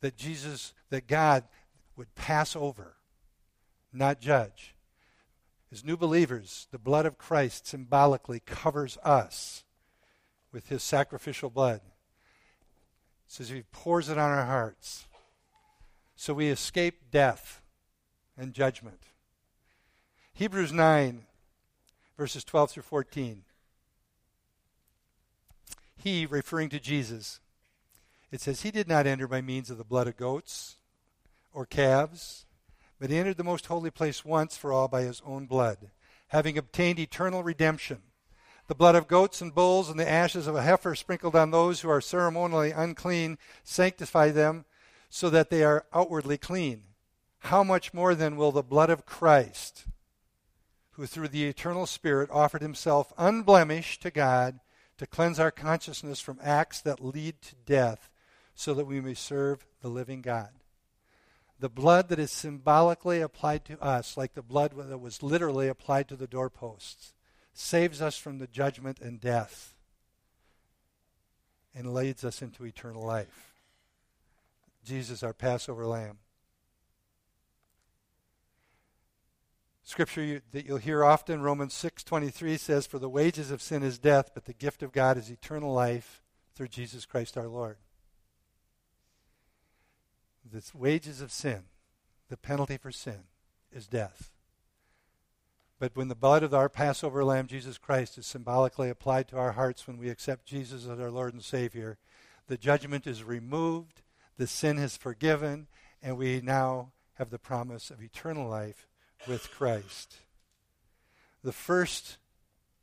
that 0.00 0.16
Jesus, 0.16 0.74
that 0.90 1.06
God 1.06 1.44
would 1.96 2.14
pass 2.14 2.54
over, 2.54 2.96
not 3.92 4.20
judge. 4.20 4.74
As 5.72 5.84
new 5.84 5.96
believers, 5.96 6.68
the 6.70 6.78
blood 6.78 7.06
of 7.06 7.18
Christ 7.18 7.66
symbolically 7.66 8.40
covers 8.40 8.98
us 9.02 9.64
with 10.52 10.68
his 10.68 10.82
sacrificial 10.82 11.50
blood. 11.50 11.80
It 11.84 13.32
says 13.32 13.48
he 13.48 13.64
pours 13.72 14.08
it 14.08 14.18
on 14.18 14.30
our 14.30 14.46
hearts. 14.46 15.06
So 16.14 16.34
we 16.34 16.48
escape 16.48 17.10
death 17.10 17.62
and 18.38 18.52
judgment. 18.52 19.00
Hebrews 20.36 20.70
9, 20.70 21.22
verses 22.18 22.44
12 22.44 22.72
through 22.72 22.82
14. 22.82 23.44
He, 25.96 26.26
referring 26.26 26.68
to 26.68 26.78
Jesus, 26.78 27.40
it 28.30 28.42
says, 28.42 28.60
He 28.60 28.70
did 28.70 28.86
not 28.86 29.06
enter 29.06 29.26
by 29.26 29.40
means 29.40 29.70
of 29.70 29.78
the 29.78 29.82
blood 29.82 30.06
of 30.06 30.18
goats 30.18 30.76
or 31.54 31.64
calves, 31.64 32.44
but 33.00 33.08
he 33.08 33.16
entered 33.16 33.38
the 33.38 33.44
most 33.44 33.64
holy 33.64 33.90
place 33.90 34.26
once 34.26 34.58
for 34.58 34.74
all 34.74 34.88
by 34.88 35.04
his 35.04 35.22
own 35.24 35.46
blood, 35.46 35.90
having 36.28 36.58
obtained 36.58 36.98
eternal 36.98 37.42
redemption. 37.42 38.02
The 38.66 38.74
blood 38.74 38.94
of 38.94 39.08
goats 39.08 39.40
and 39.40 39.54
bulls 39.54 39.88
and 39.88 39.98
the 39.98 40.06
ashes 40.06 40.46
of 40.46 40.54
a 40.54 40.60
heifer 40.60 40.94
sprinkled 40.94 41.34
on 41.34 41.50
those 41.50 41.80
who 41.80 41.88
are 41.88 42.02
ceremonially 42.02 42.72
unclean 42.72 43.38
sanctify 43.64 44.32
them 44.32 44.66
so 45.08 45.30
that 45.30 45.48
they 45.48 45.64
are 45.64 45.86
outwardly 45.94 46.36
clean. 46.36 46.82
How 47.38 47.64
much 47.64 47.94
more 47.94 48.14
then 48.14 48.36
will 48.36 48.52
the 48.52 48.62
blood 48.62 48.90
of 48.90 49.06
Christ, 49.06 49.86
who 50.96 51.06
through 51.06 51.28
the 51.28 51.44
eternal 51.44 51.84
Spirit 51.86 52.30
offered 52.32 52.62
himself 52.62 53.12
unblemished 53.18 54.02
to 54.02 54.10
God, 54.10 54.60
to 54.96 55.06
cleanse 55.06 55.38
our 55.38 55.50
consciousness 55.50 56.20
from 56.20 56.38
acts 56.42 56.80
that 56.80 57.04
lead 57.04 57.42
to 57.42 57.54
death, 57.66 58.10
so 58.54 58.72
that 58.72 58.86
we 58.86 59.00
may 59.00 59.12
serve 59.12 59.66
the 59.82 59.88
living 59.88 60.22
God? 60.22 60.48
The 61.60 61.68
blood 61.68 62.08
that 62.08 62.18
is 62.18 62.32
symbolically 62.32 63.20
applied 63.20 63.64
to 63.66 63.80
us, 63.82 64.16
like 64.16 64.34
the 64.34 64.42
blood 64.42 64.72
that 64.74 64.98
was 64.98 65.22
literally 65.22 65.68
applied 65.68 66.08
to 66.08 66.16
the 66.16 66.26
doorposts 66.26 67.14
saves 67.52 68.02
us 68.02 68.16
from 68.16 68.38
the 68.38 68.46
judgment 68.46 68.98
and 69.00 69.20
death, 69.20 69.74
and 71.74 71.92
leads 71.92 72.24
us 72.24 72.40
into 72.40 72.64
eternal 72.64 73.02
life. 73.02 73.52
Jesus, 74.84 75.22
our 75.22 75.34
Passover 75.34 75.86
lamb. 75.86 76.18
Scripture 79.86 80.22
you, 80.24 80.42
that 80.50 80.66
you'll 80.66 80.78
hear 80.78 81.04
often, 81.04 81.42
Romans 81.42 81.72
6:23 81.72 82.58
says, 82.58 82.88
"For 82.88 82.98
the 82.98 83.08
wages 83.08 83.52
of 83.52 83.62
sin 83.62 83.84
is 83.84 84.00
death, 84.00 84.34
but 84.34 84.44
the 84.44 84.52
gift 84.52 84.82
of 84.82 84.90
God 84.90 85.16
is 85.16 85.30
eternal 85.30 85.72
life 85.72 86.24
through 86.54 86.68
Jesus 86.68 87.06
Christ 87.06 87.38
our 87.38 87.46
Lord." 87.46 87.78
The 90.44 90.64
wages 90.74 91.20
of 91.20 91.30
sin, 91.30 91.68
the 92.26 92.36
penalty 92.36 92.76
for 92.76 92.90
sin, 92.90 93.28
is 93.70 93.86
death. 93.86 94.32
But 95.78 95.94
when 95.94 96.08
the 96.08 96.16
blood 96.16 96.42
of 96.42 96.52
our 96.52 96.68
Passover 96.68 97.24
lamb, 97.24 97.46
Jesus 97.46 97.78
Christ, 97.78 98.18
is 98.18 98.26
symbolically 98.26 98.90
applied 98.90 99.28
to 99.28 99.38
our 99.38 99.52
hearts 99.52 99.86
when 99.86 99.98
we 99.98 100.10
accept 100.10 100.46
Jesus 100.46 100.86
as 100.86 100.98
our 100.98 101.12
Lord 101.12 101.32
and 101.32 101.44
Savior, 101.44 101.96
the 102.48 102.58
judgment 102.58 103.06
is 103.06 103.22
removed, 103.22 104.02
the 104.36 104.48
sin 104.48 104.78
is 104.78 104.96
forgiven, 104.96 105.68
and 106.02 106.16
we 106.16 106.40
now 106.40 106.92
have 107.14 107.30
the 107.30 107.38
promise 107.38 107.92
of 107.92 108.02
eternal 108.02 108.48
life 108.48 108.88
with 109.26 109.50
Christ. 109.50 110.16
The 111.42 111.52
first 111.52 112.18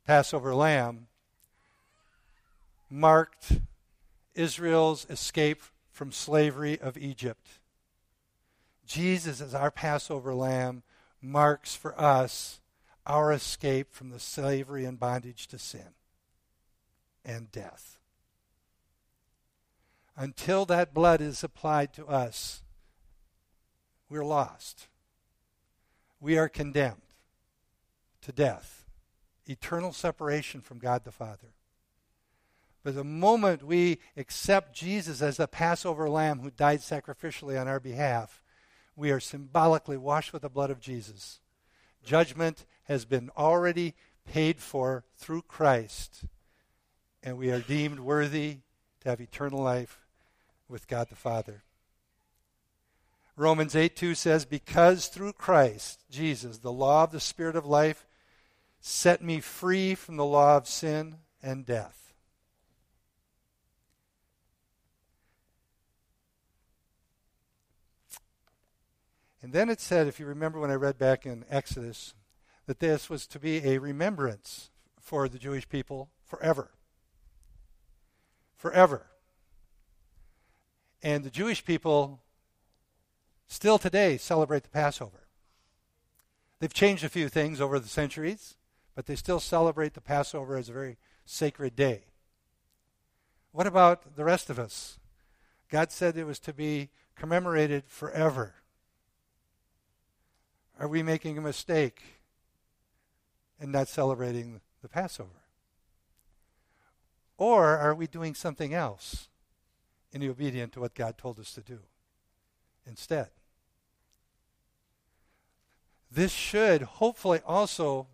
Passover 0.06 0.54
lamb 0.54 1.06
marked 2.90 3.52
Israel's 4.34 5.06
escape 5.08 5.62
from 5.90 6.12
slavery 6.12 6.80
of 6.80 6.96
Egypt. 6.96 7.46
Jesus, 8.86 9.40
as 9.40 9.54
our 9.54 9.70
Passover 9.70 10.34
lamb, 10.34 10.82
marks 11.22 11.74
for 11.74 11.98
us 12.00 12.60
our 13.06 13.32
escape 13.32 13.92
from 13.92 14.10
the 14.10 14.20
slavery 14.20 14.84
and 14.84 14.98
bondage 14.98 15.46
to 15.48 15.58
sin 15.58 15.94
and 17.24 17.50
death. 17.50 17.98
Until 20.16 20.64
that 20.66 20.94
blood 20.94 21.20
is 21.20 21.42
applied 21.42 21.92
to 21.94 22.06
us, 22.06 22.62
we're 24.08 24.24
lost. 24.24 24.88
We 26.24 26.38
are 26.38 26.48
condemned 26.48 27.02
to 28.22 28.32
death, 28.32 28.86
eternal 29.46 29.92
separation 29.92 30.62
from 30.62 30.78
God 30.78 31.04
the 31.04 31.12
Father. 31.12 31.52
But 32.82 32.94
the 32.94 33.04
moment 33.04 33.62
we 33.62 33.98
accept 34.16 34.74
Jesus 34.74 35.20
as 35.20 35.36
the 35.36 35.46
Passover 35.46 36.08
lamb 36.08 36.40
who 36.40 36.50
died 36.50 36.80
sacrificially 36.80 37.60
on 37.60 37.68
our 37.68 37.78
behalf, 37.78 38.42
we 38.96 39.10
are 39.10 39.20
symbolically 39.20 39.98
washed 39.98 40.32
with 40.32 40.40
the 40.40 40.48
blood 40.48 40.70
of 40.70 40.80
Jesus. 40.80 41.40
Judgment 42.02 42.64
has 42.84 43.04
been 43.04 43.28
already 43.36 43.92
paid 44.26 44.60
for 44.60 45.04
through 45.18 45.42
Christ, 45.42 46.24
and 47.22 47.36
we 47.36 47.50
are 47.50 47.60
deemed 47.60 48.00
worthy 48.00 48.60
to 49.00 49.10
have 49.10 49.20
eternal 49.20 49.62
life 49.62 50.06
with 50.70 50.88
God 50.88 51.10
the 51.10 51.16
Father. 51.16 51.64
Romans 53.36 53.74
8 53.74 53.96
2 53.96 54.14
says, 54.14 54.44
Because 54.44 55.08
through 55.08 55.32
Christ 55.32 56.04
Jesus, 56.10 56.58
the 56.58 56.72
law 56.72 57.04
of 57.04 57.10
the 57.10 57.20
Spirit 57.20 57.56
of 57.56 57.66
life 57.66 58.06
set 58.80 59.22
me 59.22 59.40
free 59.40 59.94
from 59.94 60.16
the 60.16 60.24
law 60.24 60.56
of 60.56 60.68
sin 60.68 61.16
and 61.42 61.66
death. 61.66 62.04
And 69.44 69.52
then 69.52 69.68
it 69.68 69.78
said, 69.78 70.06
if 70.06 70.18
you 70.18 70.24
remember 70.24 70.58
when 70.58 70.70
I 70.70 70.74
read 70.74 70.96
back 70.96 71.26
in 71.26 71.44
Exodus, 71.50 72.14
that 72.66 72.80
this 72.80 73.10
was 73.10 73.26
to 73.26 73.38
be 73.38 73.58
a 73.58 73.76
remembrance 73.76 74.70
for 74.98 75.28
the 75.28 75.38
Jewish 75.38 75.68
people 75.68 76.08
forever. 76.24 76.70
Forever. 78.56 79.04
And 81.02 81.24
the 81.24 81.30
Jewish 81.30 81.62
people 81.62 82.22
still 83.46 83.78
today 83.78 84.16
celebrate 84.16 84.62
the 84.62 84.70
Passover. 84.70 85.24
They've 86.60 86.72
changed 86.72 87.04
a 87.04 87.08
few 87.08 87.28
things 87.28 87.60
over 87.60 87.78
the 87.78 87.88
centuries, 87.88 88.56
but 88.94 89.06
they 89.06 89.16
still 89.16 89.40
celebrate 89.40 89.94
the 89.94 90.00
Passover 90.00 90.56
as 90.56 90.68
a 90.68 90.72
very 90.72 90.96
sacred 91.26 91.76
day. 91.76 92.04
What 93.52 93.66
about 93.66 94.16
the 94.16 94.24
rest 94.24 94.50
of 94.50 94.58
us? 94.58 94.98
God 95.70 95.90
said 95.90 96.16
it 96.16 96.24
was 96.24 96.38
to 96.40 96.52
be 96.52 96.90
commemorated 97.16 97.84
forever. 97.86 98.54
Are 100.78 100.88
we 100.88 101.02
making 101.02 101.38
a 101.38 101.42
mistake 101.42 102.02
in 103.60 103.70
not 103.70 103.88
celebrating 103.88 104.60
the 104.82 104.88
Passover? 104.88 105.42
Or 107.36 107.76
are 107.76 107.94
we 107.94 108.06
doing 108.06 108.34
something 108.34 108.74
else 108.74 109.28
in 110.12 110.28
obedience 110.28 110.74
to 110.74 110.80
what 110.80 110.94
God 110.94 111.18
told 111.18 111.38
us 111.40 111.52
to 111.54 111.60
do 111.60 111.80
instead? 112.86 113.28
This 116.10 116.32
should 116.32 116.82
hopefully 116.82 117.40
also 117.44 118.06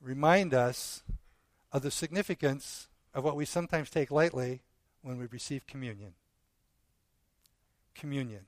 remind 0.00 0.54
us 0.54 1.02
of 1.72 1.82
the 1.82 1.90
significance 1.90 2.88
of 3.12 3.24
what 3.24 3.36
we 3.36 3.44
sometimes 3.44 3.90
take 3.90 4.10
lightly 4.10 4.62
when 5.02 5.18
we 5.18 5.26
receive 5.26 5.66
communion. 5.66 6.12
Communion. 7.94 8.46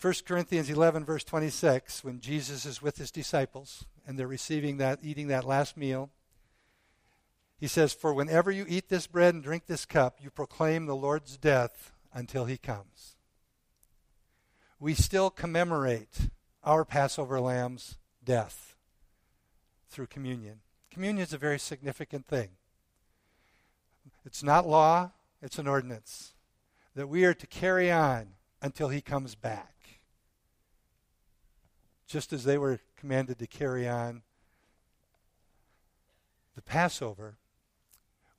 1 0.00 0.14
Corinthians 0.24 0.70
11, 0.70 1.04
verse 1.04 1.24
26, 1.24 2.04
when 2.04 2.20
Jesus 2.20 2.64
is 2.64 2.80
with 2.80 2.96
his 2.96 3.10
disciples 3.10 3.84
and 4.06 4.18
they're 4.18 4.26
receiving 4.26 4.78
that, 4.78 5.00
eating 5.02 5.28
that 5.28 5.44
last 5.44 5.76
meal, 5.76 6.10
he 7.60 7.68
says, 7.68 7.92
For 7.92 8.14
whenever 8.14 8.50
you 8.50 8.64
eat 8.66 8.88
this 8.88 9.06
bread 9.06 9.34
and 9.34 9.42
drink 9.42 9.66
this 9.66 9.84
cup, 9.84 10.18
you 10.20 10.30
proclaim 10.30 10.86
the 10.86 10.96
Lord's 10.96 11.36
death 11.36 11.92
until 12.12 12.46
he 12.46 12.56
comes. 12.56 13.16
We 14.80 14.94
still 14.94 15.28
commemorate 15.28 16.30
our 16.64 16.86
Passover 16.86 17.38
lamb's 17.38 17.98
death 18.24 18.76
through 19.90 20.06
communion. 20.06 20.60
Communion 20.90 21.22
is 21.22 21.34
a 21.34 21.38
very 21.38 21.58
significant 21.58 22.26
thing. 22.26 22.48
It's 24.24 24.42
not 24.42 24.66
law, 24.66 25.12
it's 25.42 25.58
an 25.58 25.68
ordinance 25.68 26.32
that 26.94 27.08
we 27.08 27.24
are 27.26 27.34
to 27.34 27.46
carry 27.46 27.90
on 27.92 28.28
until 28.62 28.88
he 28.88 29.02
comes 29.02 29.34
back 29.34 30.00
just 32.10 32.32
as 32.32 32.42
they 32.42 32.58
were 32.58 32.80
commanded 32.96 33.38
to 33.38 33.46
carry 33.46 33.88
on 33.88 34.22
the 36.56 36.62
Passover, 36.62 37.36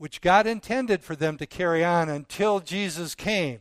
which 0.02 0.20
God 0.20 0.48
intended 0.48 1.04
for 1.04 1.16
them 1.16 1.38
to 1.38 1.46
carry 1.46 1.86
on 1.86 2.10
until 2.10 2.60
Jesus 2.60 3.14
came, 3.14 3.60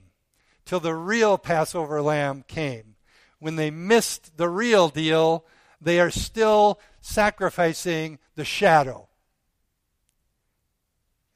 till 0.65 0.81
the 0.81 0.95
real 0.95 1.37
Passover 1.37 2.01
lamb 2.01 2.47
came. 2.49 2.97
When 3.41 3.57
they 3.57 3.71
missed 3.71 4.39
the 4.39 4.49
real 4.49 4.89
deal, 4.89 5.45
they 5.83 6.01
are 6.01 6.11
still 6.11 6.81
sacrificing 7.03 8.19
the 8.37 8.47
shadow. 8.47 9.09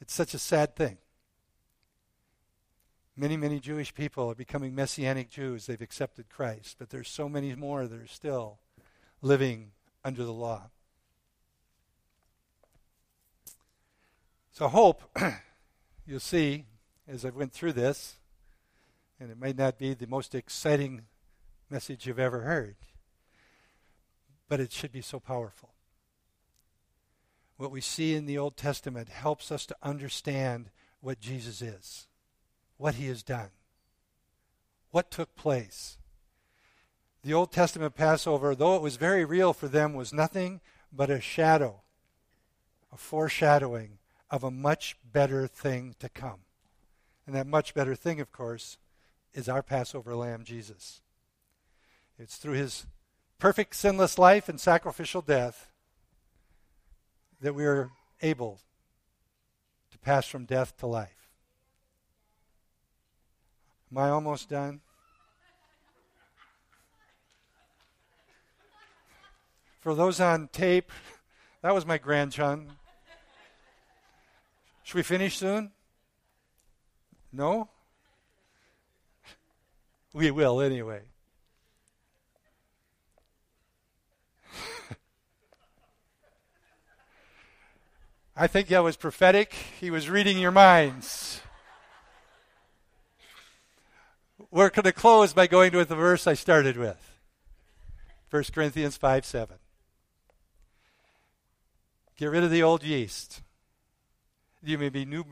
It's 0.00 0.14
such 0.14 0.32
a 0.32 0.38
sad 0.38 0.74
thing. 0.74 0.96
Many, 3.14 3.36
many 3.36 3.60
Jewish 3.60 3.94
people 3.94 4.30
are 4.30 4.34
becoming 4.34 4.74
Messianic 4.74 5.28
Jews. 5.28 5.66
They've 5.66 5.82
accepted 5.82 6.30
Christ, 6.30 6.76
but 6.78 6.88
there's 6.88 7.10
so 7.10 7.28
many 7.28 7.54
more 7.54 7.86
that 7.86 8.00
are 8.00 8.06
still 8.06 8.58
living 9.20 9.72
under 10.02 10.24
the 10.24 10.32
law. 10.32 10.70
So, 14.54 14.68
hope, 14.68 15.02
you'll 16.06 16.20
see 16.20 16.66
as 17.08 17.24
I 17.24 17.30
went 17.30 17.52
through 17.52 17.72
this, 17.72 18.18
and 19.18 19.28
it 19.28 19.36
may 19.36 19.52
not 19.52 19.80
be 19.80 19.94
the 19.94 20.06
most 20.06 20.32
exciting 20.32 21.02
message 21.68 22.06
you've 22.06 22.20
ever 22.20 22.42
heard, 22.42 22.76
but 24.48 24.60
it 24.60 24.70
should 24.70 24.92
be 24.92 25.00
so 25.00 25.18
powerful. 25.18 25.70
What 27.56 27.72
we 27.72 27.80
see 27.80 28.14
in 28.14 28.26
the 28.26 28.38
Old 28.38 28.56
Testament 28.56 29.08
helps 29.08 29.50
us 29.50 29.66
to 29.66 29.76
understand 29.82 30.70
what 31.00 31.18
Jesus 31.18 31.60
is, 31.60 32.06
what 32.76 32.94
he 32.94 33.08
has 33.08 33.24
done, 33.24 33.50
what 34.92 35.10
took 35.10 35.34
place 35.34 35.98
the 37.24 37.34
Old 37.34 37.50
Testament 37.50 37.96
Passover, 37.96 38.54
though 38.54 38.76
it 38.76 38.82
was 38.82 38.96
very 38.96 39.24
real 39.24 39.52
for 39.52 39.66
them, 39.66 39.94
was 39.94 40.12
nothing 40.12 40.60
but 40.92 41.10
a 41.10 41.20
shadow, 41.20 41.80
a 42.92 42.96
foreshadowing 42.96 43.98
of 44.34 44.42
a 44.42 44.50
much 44.50 44.96
better 45.12 45.46
thing 45.46 45.94
to 46.00 46.08
come. 46.08 46.40
And 47.24 47.36
that 47.36 47.46
much 47.46 47.72
better 47.72 47.94
thing, 47.94 48.20
of 48.20 48.32
course, 48.32 48.78
is 49.32 49.48
our 49.48 49.62
Passover 49.62 50.16
lamb, 50.16 50.42
Jesus. 50.42 51.00
It's 52.18 52.34
through 52.34 52.54
his 52.54 52.84
perfect 53.38 53.76
sinless 53.76 54.18
life 54.18 54.48
and 54.48 54.60
sacrificial 54.60 55.22
death 55.22 55.70
that 57.42 57.54
we 57.54 57.64
are 57.64 57.92
able 58.22 58.58
to 59.92 59.98
pass 59.98 60.26
from 60.26 60.46
death 60.46 60.76
to 60.78 60.88
life. 60.88 61.28
Am 63.92 63.98
I 63.98 64.08
almost 64.08 64.48
done? 64.48 64.80
For 69.78 69.94
those 69.94 70.18
on 70.18 70.48
tape, 70.48 70.90
that 71.62 71.72
was 71.72 71.86
my 71.86 71.98
grandson. 71.98 72.72
Should 74.84 74.94
we 74.96 75.02
finish 75.02 75.36
soon? 75.38 75.72
No? 77.32 77.68
We 80.12 80.30
will 80.30 80.60
anyway. 80.60 81.00
I 88.36 88.46
think 88.46 88.68
that 88.68 88.84
was 88.84 88.96
prophetic. 88.96 89.52
He 89.80 89.90
was 89.90 90.08
reading 90.08 90.38
your 90.38 90.52
minds. 90.52 91.40
We're 94.52 94.70
going 94.70 94.84
to 94.84 94.92
close 94.92 95.32
by 95.32 95.48
going 95.48 95.72
with 95.72 95.88
the 95.88 95.96
verse 95.96 96.28
I 96.28 96.34
started 96.34 96.76
with 96.76 97.18
1 98.30 98.44
Corinthians 98.52 98.96
5 98.96 99.24
7. 99.24 99.56
Get 102.16 102.26
rid 102.26 102.44
of 102.44 102.52
the 102.52 102.62
old 102.62 102.84
yeast. 102.84 103.42
You 104.64 104.78
may 104.78 104.88
be, 104.88 105.04
new, 105.04 105.24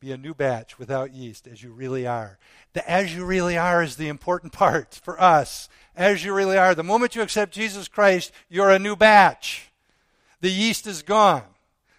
be 0.00 0.12
a 0.12 0.16
new 0.16 0.34
batch 0.34 0.78
without 0.78 1.12
yeast, 1.12 1.46
as 1.46 1.62
you 1.62 1.72
really 1.72 2.06
are. 2.06 2.38
The 2.72 2.88
as 2.88 3.14
you 3.14 3.24
really 3.24 3.56
are 3.56 3.82
is 3.82 3.96
the 3.96 4.08
important 4.08 4.52
part 4.52 4.98
for 5.02 5.20
us. 5.20 5.68
As 5.94 6.24
you 6.24 6.34
really 6.34 6.56
are. 6.56 6.74
The 6.74 6.82
moment 6.82 7.14
you 7.14 7.22
accept 7.22 7.52
Jesus 7.52 7.88
Christ, 7.88 8.32
you're 8.48 8.70
a 8.70 8.78
new 8.78 8.96
batch. 8.96 9.70
The 10.40 10.50
yeast 10.50 10.86
is 10.86 11.02
gone. 11.02 11.44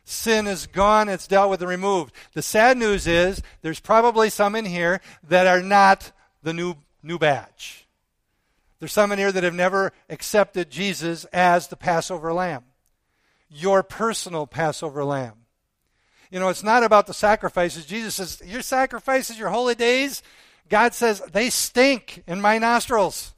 Sin 0.05 0.47
is 0.47 0.67
gone, 0.67 1.07
it's 1.07 1.27
dealt 1.27 1.49
with 1.49 1.61
and 1.61 1.69
removed. 1.69 2.13
The 2.33 2.41
sad 2.41 2.77
news 2.77 3.07
is 3.07 3.41
there's 3.61 3.79
probably 3.79 4.29
some 4.29 4.53
in 4.53 4.65
here 4.65 4.99
that 5.29 5.47
are 5.47 5.61
not 5.61 6.11
the 6.41 6.53
new, 6.53 6.75
new 7.01 7.17
batch. 7.17 7.87
There's 8.79 8.91
some 8.91 9.13
in 9.13 9.19
here 9.19 9.31
that 9.31 9.45
have 9.45 9.53
never 9.53 9.93
accepted 10.09 10.69
Jesus 10.69 11.23
as 11.25 11.67
the 11.67 11.77
Passover 11.77 12.33
lamb 12.33 12.65
your 13.53 13.83
personal 13.83 14.47
Passover 14.47 15.03
lamb. 15.03 15.42
You 16.33 16.39
know, 16.39 16.49
it's 16.49 16.63
not 16.63 16.81
about 16.81 17.05
the 17.05 17.13
sacrifices. 17.13 17.85
Jesus 17.85 18.15
says, 18.15 18.41
Your 18.43 18.63
sacrifices, 18.63 19.37
your 19.37 19.49
holy 19.49 19.75
days, 19.75 20.23
God 20.67 20.95
says, 20.95 21.21
they 21.31 21.51
stink 21.51 22.23
in 22.25 22.41
my 22.41 22.57
nostrils. 22.57 23.35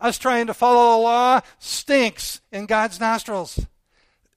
Us 0.00 0.16
trying 0.16 0.46
to 0.46 0.54
follow 0.54 0.96
the 0.96 1.02
law 1.02 1.42
stinks 1.58 2.40
in 2.50 2.64
God's 2.64 2.98
nostrils. 2.98 3.66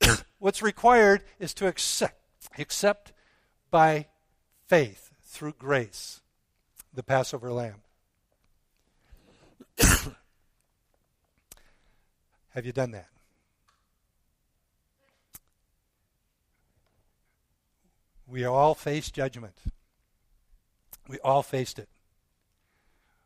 What's 0.39 0.61
required 0.61 1.23
is 1.39 1.53
to 1.53 1.67
accept, 1.67 2.21
accept 2.59 3.13
by 3.69 4.07
faith 4.67 5.11
through 5.23 5.53
grace 5.57 6.19
the 6.93 7.03
Passover 7.03 7.53
lamb. 7.53 7.83
Have 12.49 12.65
you 12.65 12.73
done 12.73 12.91
that? 12.91 13.07
We 18.31 18.45
all 18.45 18.75
face 18.75 19.11
judgment. 19.11 19.55
We 21.09 21.19
all 21.19 21.43
faced 21.43 21.77
it. 21.77 21.89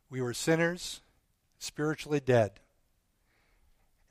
We 0.09 0.19
were 0.19 0.33
sinners, 0.33 1.01
spiritually 1.59 2.19
dead. 2.19 2.53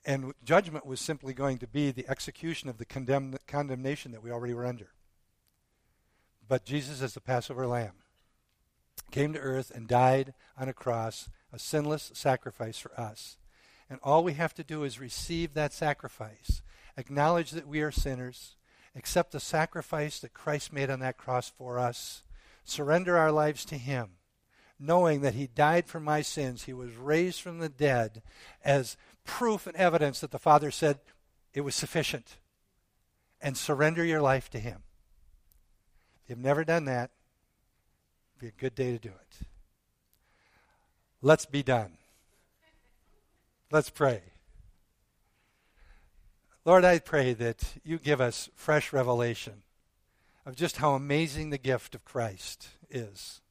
And 0.07 0.35
judgment 0.45 0.87
was 0.87 1.01
simply 1.01 1.35
going 1.35 1.59
to 1.59 1.67
be 1.67 1.91
the 1.91 2.09
execution 2.09 2.69
of 2.69 2.79
the 2.79 2.85
condemn- 2.85 3.39
condemnation 3.49 4.13
that 4.13 4.23
we 4.23 4.31
already 4.31 4.55
were 4.55 4.67
under. 4.67 4.91
But 6.47 6.65
Jesus, 6.65 7.03
as 7.03 7.15
the 7.15 7.21
Passover 7.21 7.67
lamb, 7.67 7.95
came 9.11 9.33
to 9.33 9.41
earth 9.41 9.73
and 9.75 9.89
died 9.89 10.33
on 10.57 10.69
a 10.69 10.73
cross, 10.73 11.29
a 11.53 11.59
sinless 11.59 12.13
sacrifice 12.15 12.79
for 12.79 12.93
us. 13.01 13.37
And 13.91 13.99
all 14.05 14.23
we 14.23 14.35
have 14.35 14.55
to 14.55 14.63
do 14.63 14.85
is 14.85 15.01
receive 15.01 15.55
that 15.55 15.73
sacrifice, 15.73 16.63
acknowledge 16.97 17.51
that 17.51 17.67
we 17.67 17.81
are 17.81 17.91
sinners, 17.91 18.55
accept 18.97 19.33
the 19.33 19.41
sacrifice 19.41 20.21
that 20.21 20.35
Christ 20.35 20.73
made 20.73 20.91
on 20.91 21.01
that 21.01 21.19
cross 21.19 21.49
for 21.51 21.79
us, 21.79 22.23
surrender 22.65 23.17
our 23.17 23.33
lives 23.33 23.65
to 23.67 23.77
Him, 23.77 24.11
knowing 24.79 25.21
that 25.23 25.35
He 25.35 25.47
died 25.47 25.87
for 25.87 26.01
my 26.01 26.23
sins. 26.23 26.65
He 26.65 26.73
was 26.73 26.97
raised 26.97 27.41
from 27.41 27.59
the 27.59 27.69
dead 27.69 28.23
as 28.65 28.97
proof 29.25 29.67
and 29.67 29.77
evidence 29.77 30.21
that 30.21 30.31
the 30.31 30.39
Father 30.39 30.71
said 30.71 30.99
it 31.53 31.63
was 31.63 31.75
sufficient. 31.75 32.37
And 33.41 33.59
surrender 33.59 34.03
your 34.03 34.23
life 34.23 34.49
to 34.51 34.59
Him. 34.59 34.85
If 36.23 36.31
you've 36.31 36.39
never 36.39 36.65
done 36.65 36.87
that, 36.87 37.11
it'd 38.33 38.41
be 38.41 38.47
a 38.49 38.61
good 38.61 38.75
day 38.75 38.93
to 38.93 38.99
do 38.99 39.11
it. 39.11 39.47
Let's 41.21 41.45
be 41.45 41.63
done. 41.63 41.99
Let's 43.71 43.91
pray. 43.91 44.23
Lord, 46.67 46.83
I 46.83 46.99
pray 46.99 47.35
that 47.35 47.75
you 47.85 47.99
give 47.99 48.23
us 48.23 48.49
fresh 48.55 48.91
revelation 48.91 49.65
of 50.47 50.57
just 50.57 50.79
how 50.79 50.95
amazing 50.95 51.51
the 51.51 51.59
gift 51.59 51.95
of 51.95 52.07
Christ 52.07 52.69
is, 52.89 53.43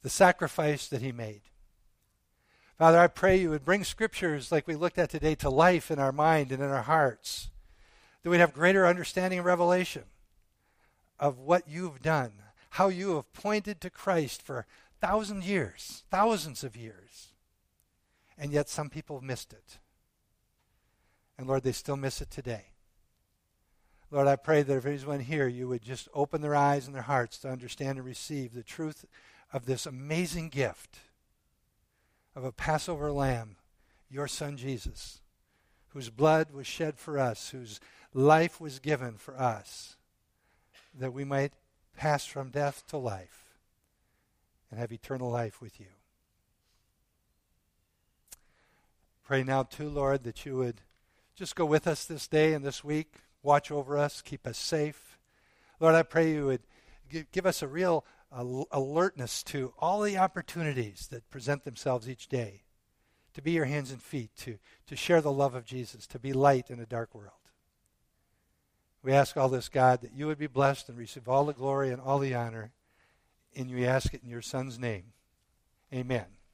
the 0.00 0.08
sacrifice 0.08 0.88
that 0.88 1.02
he 1.02 1.12
made. 1.12 1.42
Father, 2.78 2.98
I 2.98 3.08
pray 3.08 3.36
you 3.36 3.50
would 3.50 3.64
bring 3.66 3.84
scriptures 3.84 4.50
like 4.50 4.66
we 4.66 4.74
looked 4.74 4.96
at 4.96 5.10
today 5.10 5.34
to 5.34 5.50
life 5.50 5.90
in 5.90 5.98
our 5.98 6.12
mind 6.12 6.50
and 6.50 6.62
in 6.62 6.70
our 6.70 6.80
hearts, 6.80 7.50
that 8.22 8.30
we'd 8.30 8.38
have 8.38 8.54
greater 8.54 8.86
understanding 8.86 9.40
and 9.40 9.46
revelation 9.46 10.04
of 11.18 11.38
what 11.38 11.68
you've 11.68 12.00
done, 12.00 12.32
how 12.70 12.88
you 12.88 13.16
have 13.16 13.30
pointed 13.34 13.82
to 13.82 13.90
Christ 13.90 14.40
for 14.40 14.64
thousands 14.98 15.46
years, 15.46 16.04
thousands 16.10 16.64
of 16.64 16.74
years, 16.74 17.32
and 18.38 18.50
yet 18.50 18.70
some 18.70 18.88
people 18.88 19.16
have 19.16 19.24
missed 19.24 19.52
it. 19.52 19.76
And 21.40 21.48
Lord, 21.48 21.62
they 21.62 21.72
still 21.72 21.96
miss 21.96 22.20
it 22.20 22.30
today. 22.30 22.64
Lord, 24.10 24.26
I 24.26 24.36
pray 24.36 24.60
that 24.62 24.76
if 24.76 24.84
anyone 24.84 25.20
here, 25.20 25.48
you 25.48 25.68
would 25.68 25.80
just 25.80 26.06
open 26.12 26.42
their 26.42 26.54
eyes 26.54 26.84
and 26.84 26.94
their 26.94 27.00
hearts 27.00 27.38
to 27.38 27.48
understand 27.48 27.96
and 27.96 28.06
receive 28.06 28.52
the 28.52 28.62
truth 28.62 29.06
of 29.50 29.64
this 29.64 29.86
amazing 29.86 30.50
gift 30.50 30.98
of 32.36 32.44
a 32.44 32.52
Passover 32.52 33.10
lamb, 33.10 33.56
your 34.10 34.28
son 34.28 34.58
Jesus, 34.58 35.22
whose 35.94 36.10
blood 36.10 36.50
was 36.52 36.66
shed 36.66 36.98
for 36.98 37.18
us, 37.18 37.48
whose 37.48 37.80
life 38.12 38.60
was 38.60 38.78
given 38.78 39.14
for 39.14 39.34
us, 39.40 39.96
that 40.92 41.14
we 41.14 41.24
might 41.24 41.54
pass 41.96 42.26
from 42.26 42.50
death 42.50 42.84
to 42.88 42.98
life 42.98 43.54
and 44.70 44.78
have 44.78 44.92
eternal 44.92 45.30
life 45.30 45.62
with 45.62 45.80
you. 45.80 45.86
Pray 49.24 49.42
now, 49.42 49.62
too, 49.62 49.88
Lord, 49.88 50.24
that 50.24 50.44
you 50.44 50.58
would 50.58 50.82
just 51.40 51.56
go 51.56 51.64
with 51.64 51.86
us 51.86 52.04
this 52.04 52.28
day 52.28 52.52
and 52.52 52.62
this 52.62 52.84
week 52.84 53.14
watch 53.42 53.70
over 53.70 53.96
us, 53.96 54.20
keep 54.20 54.46
us 54.46 54.58
safe. 54.58 55.18
Lord, 55.80 55.94
I 55.94 56.02
pray 56.02 56.34
you 56.34 56.44
would 56.44 56.60
give, 57.32 57.46
us 57.46 57.62
a 57.62 57.66
real 57.66 58.04
alertness 58.30 59.42
to 59.44 59.72
all 59.78 60.02
the 60.02 60.18
opportunities 60.18 61.08
that 61.10 61.30
present 61.30 61.64
themselves 61.64 62.10
each 62.10 62.28
day 62.28 62.64
to 63.32 63.40
be 63.40 63.52
your 63.52 63.64
hands 63.64 63.90
and 63.90 64.02
feet, 64.02 64.32
to, 64.40 64.58
to 64.86 64.94
share 64.94 65.22
the 65.22 65.32
love 65.32 65.54
of 65.54 65.64
Jesus, 65.64 66.06
to 66.08 66.18
be 66.18 66.34
light 66.34 66.68
in 66.68 66.78
a 66.78 66.84
dark 66.84 67.14
world. 67.14 67.32
We 69.02 69.12
ask 69.12 69.38
all 69.38 69.48
this, 69.48 69.70
God, 69.70 70.02
that 70.02 70.12
you 70.12 70.26
would 70.26 70.36
be 70.36 70.46
blessed 70.46 70.90
and 70.90 70.98
receive 70.98 71.26
all 71.26 71.46
the 71.46 71.54
glory 71.54 71.90
and 71.90 72.02
all 72.02 72.18
the 72.18 72.34
honor. 72.34 72.72
And 73.56 73.70
we 73.70 73.86
ask 73.86 74.12
it 74.12 74.22
in 74.22 74.28
your 74.28 74.42
Son's 74.42 74.78
name. 74.78 75.14
Amen. 75.90 76.39